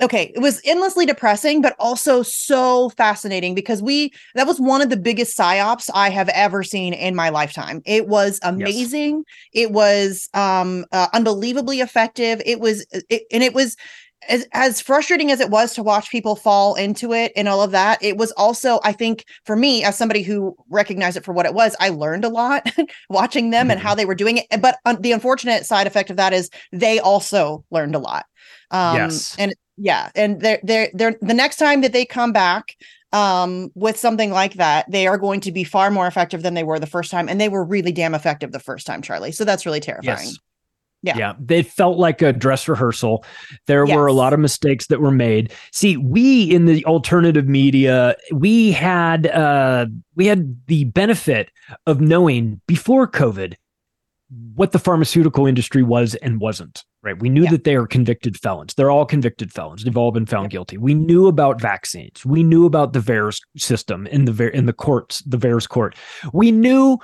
[0.03, 4.91] okay, it was endlessly depressing, but also so fascinating because we that was one of
[4.91, 7.81] the biggest psyops I have ever seen in my lifetime.
[7.87, 9.25] It was amazing.
[9.53, 9.67] Yes.
[9.67, 12.43] It was um uh, unbelievably effective.
[12.45, 13.77] It was it, and it was
[14.29, 17.71] as, as frustrating as it was to watch people fall into it and all of
[17.73, 21.47] that, it was also, I think, for me, as somebody who recognized it for what
[21.47, 22.71] it was, I learned a lot
[23.09, 23.73] watching them mm-hmm.
[23.73, 23.99] and how mm-hmm.
[23.99, 24.61] they were doing it.
[24.61, 28.27] But uh, the unfortunate side effect of that is they also learned a lot.
[28.71, 29.37] Um, yes.
[29.39, 32.77] And yeah and they're they're they're the next time that they come back
[33.13, 36.65] um with something like that they are going to be far more effective than they
[36.65, 39.45] were the first time and they were really damn effective the first time charlie so
[39.45, 40.39] that's really terrifying yes.
[41.03, 41.17] Yeah.
[41.17, 41.33] Yeah.
[41.39, 43.25] They felt like a dress rehearsal.
[43.67, 43.97] There yes.
[43.97, 45.53] were a lot of mistakes that were made.
[45.73, 51.51] See, we in the alternative media, we had uh we had the benefit
[51.87, 53.55] of knowing before COVID
[54.55, 57.21] what the pharmaceutical industry was and wasn't, right?
[57.21, 57.51] We knew yeah.
[57.51, 58.75] that they are convicted felons.
[58.75, 59.85] They're all convicted felons.
[59.85, 60.57] They've all been found yeah.
[60.57, 60.79] guilty.
[60.79, 62.25] We knew about vaccines.
[62.25, 65.97] We knew about the VAERS system in the in the courts, the VAERS court.
[66.33, 66.99] We knew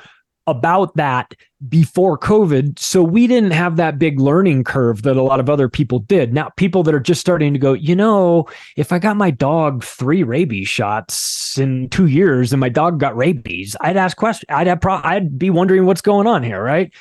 [0.48, 1.34] about that
[1.68, 2.78] before COVID.
[2.78, 6.32] So we didn't have that big learning curve that a lot of other people did.
[6.32, 9.84] Now, people that are just starting to go, you know, if I got my dog
[9.84, 14.46] three rabies shots in two years and my dog got rabies, I'd ask questions.
[14.48, 16.92] I'd have pro- I'd be wondering what's going on here, right?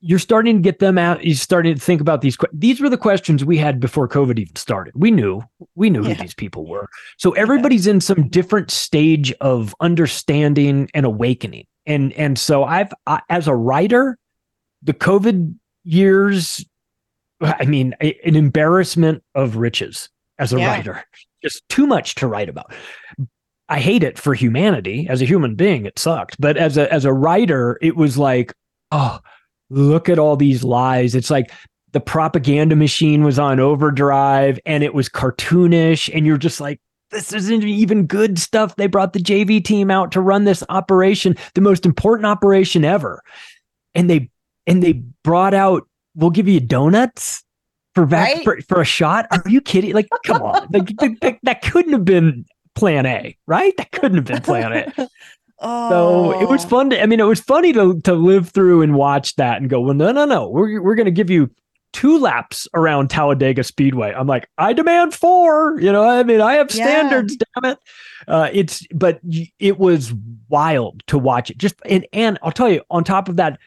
[0.00, 1.24] you're starting to get them out.
[1.24, 2.36] You're starting to think about these.
[2.52, 4.94] These were the questions we had before COVID even started.
[4.96, 5.42] We knew,
[5.74, 6.14] we knew yeah.
[6.14, 6.88] who these people were.
[7.18, 11.66] So everybody's in some different stage of understanding and awakening.
[11.86, 14.18] And and so I've I, as a writer,
[14.82, 16.64] the COVID years,
[17.40, 20.08] I mean, a, an embarrassment of riches
[20.38, 20.68] as a yeah.
[20.68, 21.04] writer.
[21.42, 22.72] Just too much to write about.
[23.68, 25.86] I hate it for humanity as a human being.
[25.86, 28.52] It sucked, but as a as a writer, it was like,
[28.90, 29.20] oh
[29.70, 31.14] look at all these lies.
[31.14, 31.50] It's like
[31.92, 36.10] the propaganda machine was on overdrive and it was cartoonish.
[36.14, 36.80] And you're just like,
[37.10, 38.76] this isn't even good stuff.
[38.76, 43.22] They brought the JV team out to run this operation, the most important operation ever.
[43.94, 44.30] And they
[44.66, 47.44] and they brought out, we'll give you donuts
[47.94, 48.44] for vac- right?
[48.44, 49.26] for, for, a shot.
[49.30, 49.92] Are you kidding?
[49.92, 50.68] Like, come on.
[50.72, 50.88] like,
[51.20, 52.44] that, that couldn't have been
[52.74, 53.74] plan A, right?
[53.76, 55.08] That couldn't have been plan A.
[55.58, 56.32] Oh.
[56.32, 58.94] So it was fun to, I mean, it was funny to to live through and
[58.94, 61.50] watch that and go, well, no, no, no, we're we're gonna give you
[61.96, 64.12] two laps around Talladega Speedway.
[64.12, 65.80] I'm like, I demand four.
[65.80, 67.46] You know, I mean, I have standards, yeah.
[67.54, 67.78] damn it.
[68.28, 69.18] Uh, it's but
[69.58, 70.12] it was
[70.50, 71.56] wild to watch it.
[71.56, 73.58] Just and and I'll tell you, on top of that,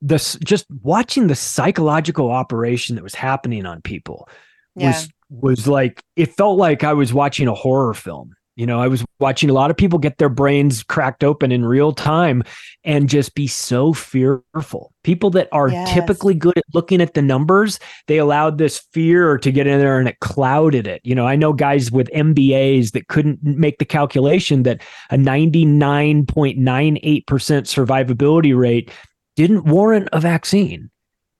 [0.00, 4.28] this just watching the psychological operation that was happening on people
[4.76, 4.92] yeah.
[4.92, 8.36] was was like it felt like I was watching a horror film.
[8.56, 11.62] You know, I was watching a lot of people get their brains cracked open in
[11.64, 12.42] real time
[12.84, 14.94] and just be so fearful.
[15.04, 15.92] People that are yes.
[15.92, 19.98] typically good at looking at the numbers, they allowed this fear to get in there
[19.98, 21.02] and it clouded it.
[21.04, 24.80] You know, I know guys with MBAs that couldn't make the calculation that
[25.10, 28.90] a 99.98% survivability rate
[29.36, 30.90] didn't warrant a vaccine.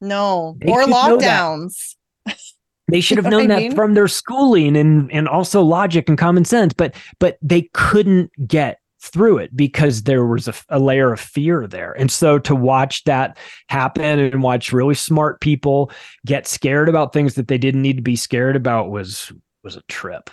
[0.03, 1.95] No, they or lockdowns.
[2.89, 3.75] They should have known that mean?
[3.75, 8.79] from their schooling and and also logic and common sense, but but they couldn't get
[9.01, 11.93] through it because there was a, a, layer of fear there.
[11.93, 15.93] And so to watch that happen and watch really smart people
[16.25, 19.33] get scared about things that they didn't need to be scared about was
[19.63, 20.31] was a trip.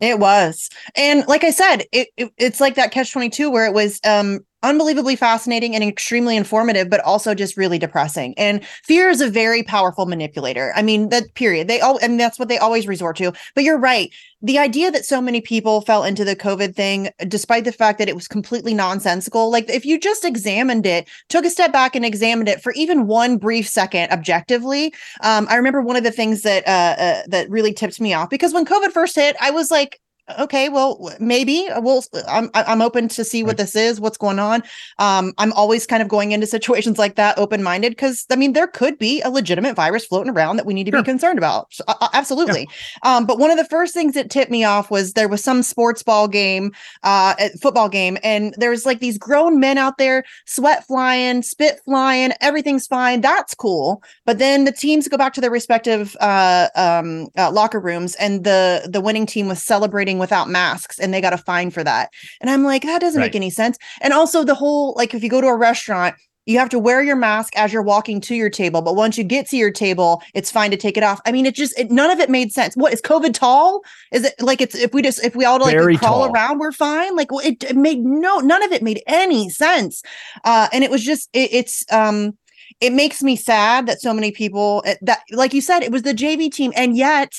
[0.00, 0.68] It was.
[0.96, 4.40] And like I said, it, it it's like that catch 22 where it was um
[4.64, 8.34] unbelievably fascinating and extremely informative, but also just really depressing.
[8.36, 10.72] And fear is a very powerful manipulator.
[10.74, 11.68] I mean, that period.
[11.68, 13.32] They all, and that's what they always resort to.
[13.54, 14.12] But you're right.
[14.42, 18.08] The idea that so many people fell into the COVID thing, despite the fact that
[18.08, 22.04] it was completely nonsensical, like if you just examined it, took a step back and
[22.04, 24.92] examined it for even one brief second objectively,
[25.22, 28.30] um, I remember one of the things that uh, uh, that really tipped me off
[28.30, 30.00] because when COVID first hit, I was like,
[30.38, 32.02] okay, well, maybe we'll.
[32.28, 34.62] I'm I'm open to see what this is, what's going on.
[34.98, 38.52] Um, I'm always kind of going into situations like that open minded because I mean
[38.52, 41.02] there could be a legitimate virus floating around that we need to sure.
[41.02, 41.72] be concerned about.
[41.72, 42.68] So, uh, absolutely.
[43.04, 43.16] Yeah.
[43.16, 45.62] Um, but one of the first things that tipped me off was there was some
[45.62, 46.72] sports ball game,
[47.02, 52.32] uh, football game, and there's like these grown men out there, sweat flying, spit flying,
[52.40, 53.20] everything's fine.
[53.20, 54.02] That's cool.
[54.24, 58.44] But then the teams go back to their respective uh, um, uh, locker rooms, and
[58.44, 62.10] the the winning team was celebrating without masks and they got a fine for that.
[62.40, 63.26] And I'm like, that doesn't right.
[63.26, 63.78] make any sense.
[64.00, 66.14] And also the whole like if you go to a restaurant,
[66.46, 69.24] you have to wear your mask as you're walking to your table, but once you
[69.24, 71.20] get to your table, it's fine to take it off.
[71.24, 72.76] I mean, it just it, none of it made sense.
[72.76, 73.80] What is COVID tall?
[74.12, 76.32] Is it like it's if we just if we all like Very crawl tall.
[76.32, 77.16] around, we're fine?
[77.16, 80.02] Like it, it, made no none of it made any sense.
[80.44, 82.36] Uh, and it was just it, it's um
[82.80, 86.12] it makes me sad that so many people that like you said it was the
[86.12, 87.32] JV team and yet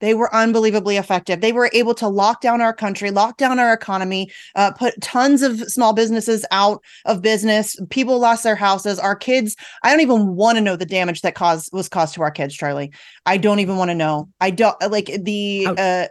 [0.00, 1.40] they were unbelievably effective.
[1.40, 5.42] They were able to lock down our country, lock down our economy, uh, put tons
[5.42, 7.76] of small businesses out of business.
[7.90, 8.98] People lost their houses.
[8.98, 9.56] Our kids.
[9.82, 12.54] I don't even want to know the damage that caused was caused to our kids,
[12.54, 12.92] Charlie.
[13.26, 14.28] I don't even want to know.
[14.40, 15.66] I don't like the.
[15.66, 16.06] Uh,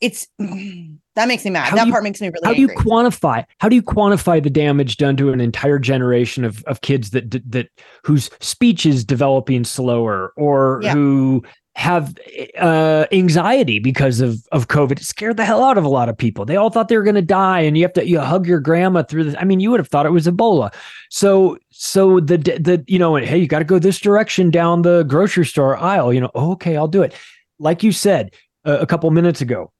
[0.00, 1.70] it's that makes me mad.
[1.70, 2.40] How that you, part makes me really.
[2.44, 2.66] How angry.
[2.66, 3.44] do you quantify?
[3.58, 7.30] How do you quantify the damage done to an entire generation of of kids that
[7.50, 7.68] that
[8.04, 10.92] whose speech is developing slower, or yeah.
[10.92, 11.42] who
[11.76, 12.14] have
[12.58, 14.92] uh, anxiety because of of COVID.
[14.92, 16.44] It scared the hell out of a lot of people.
[16.44, 18.60] They all thought they were going to die, and you have to you hug your
[18.60, 19.34] grandma through this.
[19.38, 20.72] I mean, you would have thought it was Ebola.
[21.10, 25.02] So so the the you know, hey, you got to go this direction down the
[25.04, 26.12] grocery store aisle.
[26.12, 27.14] You know, okay, I'll do it.
[27.58, 29.72] Like you said uh, a couple minutes ago,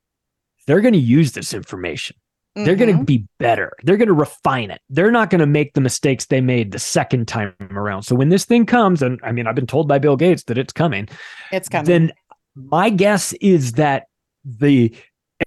[0.66, 2.16] they're going to use this information.
[2.56, 2.64] Mm-hmm.
[2.66, 3.72] They're going to be better.
[3.82, 4.80] They're going to refine it.
[4.88, 8.04] They're not going to make the mistakes they made the second time around.
[8.04, 10.56] So when this thing comes, and I mean, I've been told by Bill Gates that
[10.56, 11.08] it's coming.
[11.50, 11.86] It's coming.
[11.86, 12.12] Then
[12.54, 14.04] my guess is that
[14.44, 14.94] the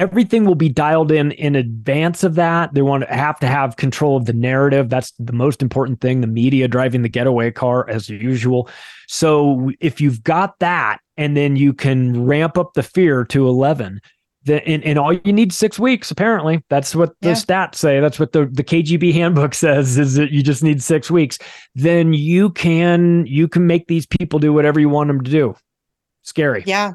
[0.01, 2.73] everything will be dialed in in advance of that.
[2.73, 4.89] They want to have to have control of the narrative.
[4.89, 6.19] That's the most important thing.
[6.19, 8.69] The media driving the getaway car as usual.
[9.07, 14.01] So if you've got that, and then you can ramp up the fear to eleven
[14.47, 16.63] the, and, and all you need six weeks apparently.
[16.69, 17.35] That's what the yeah.
[17.35, 17.99] stats say.
[17.99, 21.37] That's what the, the kgb handbook says is that you just need six weeks.
[21.75, 25.55] Then you can you can make these people do whatever you want them to do.
[26.23, 26.63] Scary.
[26.65, 26.93] Yeah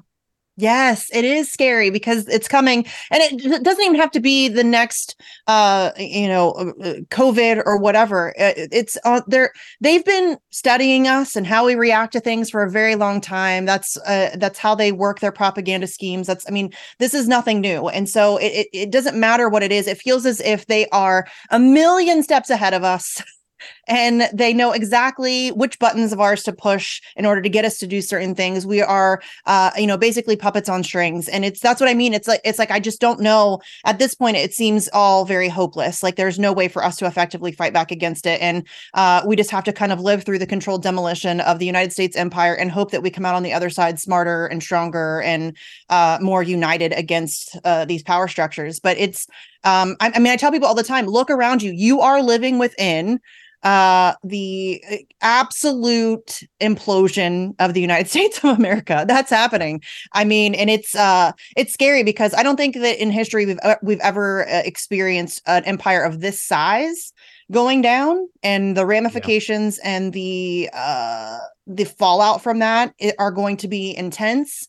[0.57, 4.63] Yes, it is scary because it's coming and it doesn't even have to be the
[4.63, 8.35] next uh you know uh, uh, covid or whatever.
[8.37, 9.51] It's uh, they're
[9.81, 13.65] they've been studying us and how we react to things for a very long time.
[13.65, 16.27] That's uh that's how they work their propaganda schemes.
[16.27, 17.89] That's I mean, this is nothing new.
[17.89, 19.87] And so it it, it doesn't matter what it is.
[19.87, 23.23] It feels as if they are a million steps ahead of us.
[23.89, 27.79] and they know exactly which buttons of ours to push in order to get us
[27.79, 28.65] to do certain things.
[28.65, 32.15] We are, uh, you know, basically puppets on strings, and it's that's what I mean.
[32.15, 34.37] It's like it's like I just don't know at this point.
[34.37, 36.03] It seems all very hopeless.
[36.03, 39.37] Like there's no way for us to effectively fight back against it, and uh, we
[39.37, 42.55] just have to kind of live through the controlled demolition of the United States empire
[42.55, 45.57] and hope that we come out on the other side smarter and stronger and
[45.89, 48.79] uh, more united against uh, these power structures.
[48.81, 49.27] But it's
[49.65, 51.73] um, I, I, mean, I tell people all the time, look around you.
[51.73, 53.21] You are living within
[53.63, 59.05] uh the uh, absolute implosion of the United States of America.
[59.07, 59.83] That's happening.
[60.13, 63.59] I mean and it's uh it's scary because i don't think that in history we've
[63.63, 67.13] uh, we've ever uh, experienced an empire of this size
[67.51, 69.97] going down and the ramifications yeah.
[69.97, 74.67] and the uh the fallout from that are going to be intense.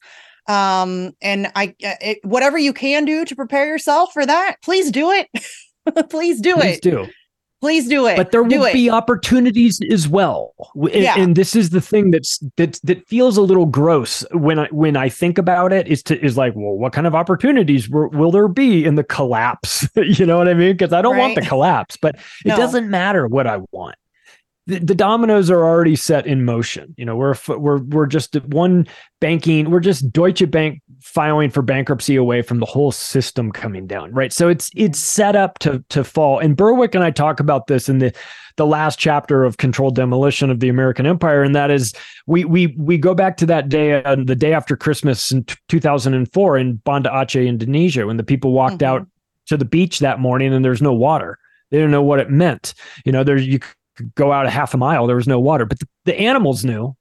[0.48, 5.12] Um and i it, whatever you can do to prepare yourself for that please do
[5.12, 5.28] it.
[6.10, 6.82] Please do please it.
[6.82, 7.08] do
[7.64, 8.18] Please do it.
[8.18, 8.74] But there do will it.
[8.74, 10.53] be opportunities as well.
[10.76, 11.18] And, yeah.
[11.18, 14.97] and this is the thing that's that that feels a little gross when I when
[14.97, 18.32] I think about it is to is like, well, what kind of opportunities will, will
[18.32, 19.88] there be in the collapse?
[19.95, 20.74] you know what I mean?
[20.74, 21.22] Because I don't right.
[21.22, 23.95] want the collapse, but it doesn't matter what I want
[24.66, 26.93] the, the dominoes are already set in motion.
[26.97, 28.88] You know, we're we're we're just one
[29.20, 29.70] banking.
[29.70, 34.32] We're just Deutsche Bank filing for bankruptcy away from the whole system coming down, right?
[34.32, 36.39] So it's it's set up to to fall.
[36.39, 38.14] And Berwick and I talk about this in the
[38.55, 41.93] the last chapter of Controlled Demolition of the American Empire, and that is
[42.26, 45.55] we we we go back to that day, uh, the day after Christmas in t-
[45.70, 49.01] 2004 in Banda Aceh, Indonesia, when the people walked mm-hmm.
[49.01, 49.07] out
[49.47, 51.38] to the beach that morning and there's no water.
[51.70, 52.76] They didn't know what it meant.
[53.03, 53.59] You know, there you
[54.16, 56.96] go out a half a mile, there was no water, but the, the animals knew.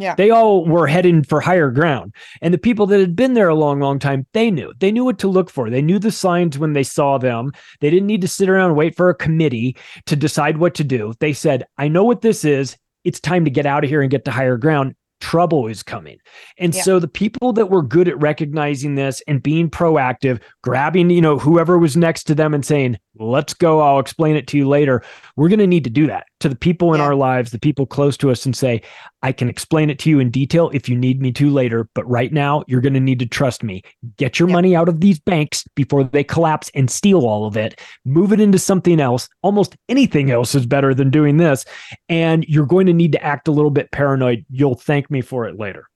[0.00, 0.14] Yeah.
[0.14, 2.14] They all were heading for higher ground.
[2.40, 4.72] And the people that had been there a long, long time, they knew.
[4.78, 5.70] They knew what to look for.
[5.70, 7.50] They knew the signs when they saw them.
[7.80, 9.76] They didn't need to sit around and wait for a committee
[10.06, 11.14] to decide what to do.
[11.18, 12.76] They said, I know what this is.
[13.02, 14.94] It's time to get out of here and get to higher ground.
[15.20, 16.16] trouble is coming.
[16.58, 16.82] And Yeah.
[16.82, 21.40] so the people that were good at recognizing this and being proactive, grabbing, you know,
[21.40, 25.02] whoever was next to them and saying, let's go, I'll explain it to you later.
[25.36, 27.86] We're going to need to do that to the people in our lives, the people
[27.86, 28.82] close to us, and say,
[29.22, 31.88] I can explain it to you in detail if you need me to later.
[31.94, 33.82] But right now, you're going to need to trust me.
[34.16, 37.80] Get your money out of these banks before they collapse and steal all of it.
[38.04, 39.28] Move it into something else.
[39.42, 41.64] Almost anything else is better than doing this.
[42.08, 44.44] And you're going to need to act a little bit paranoid.
[44.50, 45.88] You'll thank me for it later.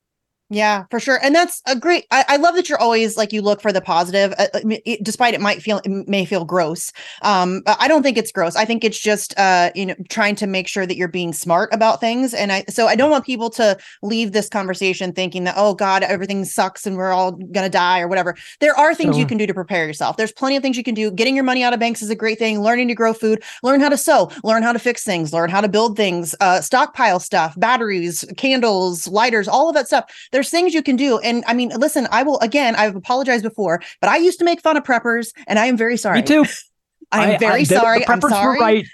[0.54, 1.18] Yeah, for sure.
[1.22, 2.04] And that's a great.
[2.10, 5.02] I, I love that you're always like you look for the positive, uh, uh, it-
[5.02, 6.92] despite it might feel it may feel gross.
[7.22, 8.54] Um, but I don't think it's gross.
[8.54, 11.72] I think it's just uh, you know, trying to make sure that you're being smart
[11.72, 12.34] about things.
[12.34, 16.02] And I so I don't want people to leave this conversation thinking that oh God,
[16.02, 18.36] everything sucks and we're all gonna die or whatever.
[18.60, 20.18] There are things you can do to prepare yourself.
[20.18, 21.10] There's plenty of things you can do.
[21.10, 22.60] Getting your money out of banks is a great thing.
[22.60, 25.62] Learning to grow food, learn how to sew, learn how to fix things, learn how
[25.62, 30.04] to build things, uh, stockpile stuff, batteries, candles, lighters, all of that stuff.
[30.30, 31.18] There's things you can do.
[31.18, 34.60] And I mean, listen, I will again, I've apologized before, but I used to make
[34.60, 36.20] fun of preppers, and I am very sorry.
[36.20, 36.44] Me too.
[37.12, 38.00] I am very the- sorry.
[38.00, 38.58] The I'm preppers sorry.
[38.58, 38.86] were right.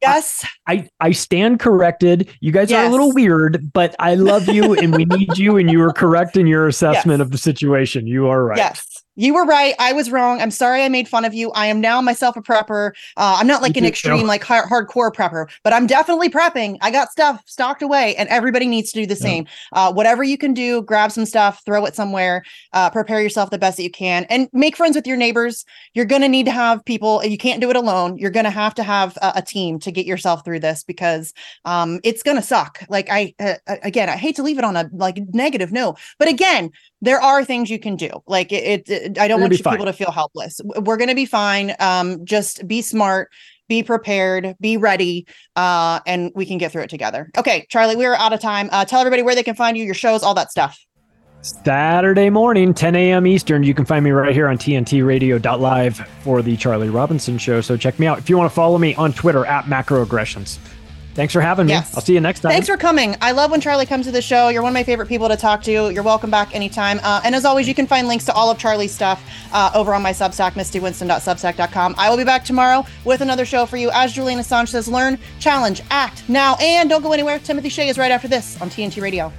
[0.00, 0.46] Yes.
[0.66, 2.30] I, I stand corrected.
[2.40, 5.56] You guys are a little weird, but I love you and we need you.
[5.56, 8.06] And you were correct in your assessment of the situation.
[8.06, 8.58] You are right.
[8.58, 9.02] Yes.
[9.18, 9.74] You were right.
[9.80, 10.40] I was wrong.
[10.40, 11.50] I'm sorry I made fun of you.
[11.50, 12.92] I am now myself a prepper.
[13.16, 16.78] Uh, I'm not like an extreme, like hard, hardcore prepper, but I'm definitely prepping.
[16.82, 19.46] I got stuff stocked away, and everybody needs to do the same.
[19.72, 22.44] Uh, whatever you can do, grab some stuff, throw it somewhere,
[22.74, 25.64] uh, prepare yourself the best that you can, and make friends with your neighbors.
[25.94, 27.24] You're going to need to have people.
[27.24, 28.18] You can't do it alone.
[28.18, 31.34] You're going to have to have a, a team to get yourself through this because
[31.64, 32.84] um, it's going to suck.
[32.88, 36.28] Like I, uh, again, I hate to leave it on a like negative note, but
[36.28, 36.70] again,
[37.00, 38.10] there are things you can do.
[38.26, 40.60] Like it, it I don't want you people to feel helpless.
[40.64, 41.74] We're going to be fine.
[41.78, 43.30] Um, just be smart,
[43.68, 45.26] be prepared, be ready,
[45.56, 47.30] uh, and we can get through it together.
[47.36, 48.68] Okay, Charlie, we're out of time.
[48.72, 50.78] Uh, tell everybody where they can find you, your shows, all that stuff.
[51.40, 53.26] Saturday morning, 10 a.m.
[53.26, 53.62] Eastern.
[53.62, 57.60] You can find me right here on TNTRadio.live for the Charlie Robinson Show.
[57.60, 58.18] So check me out.
[58.18, 60.58] If you want to follow me on Twitter at macroaggressions.
[61.18, 61.72] Thanks for having me.
[61.72, 61.96] Yes.
[61.96, 62.52] I'll see you next time.
[62.52, 63.16] Thanks for coming.
[63.20, 64.50] I love when Charlie comes to the show.
[64.50, 65.90] You're one of my favorite people to talk to.
[65.90, 67.00] You're welcome back anytime.
[67.02, 69.94] Uh, and as always, you can find links to all of Charlie's stuff uh, over
[69.94, 71.96] on my Substack, mistywinston.substack.com.
[71.98, 73.90] I will be back tomorrow with another show for you.
[73.92, 77.40] As Julian Assange says, learn, challenge, act now, and don't go anywhere.
[77.40, 79.32] Timothy Shea is right after this on TNT Radio.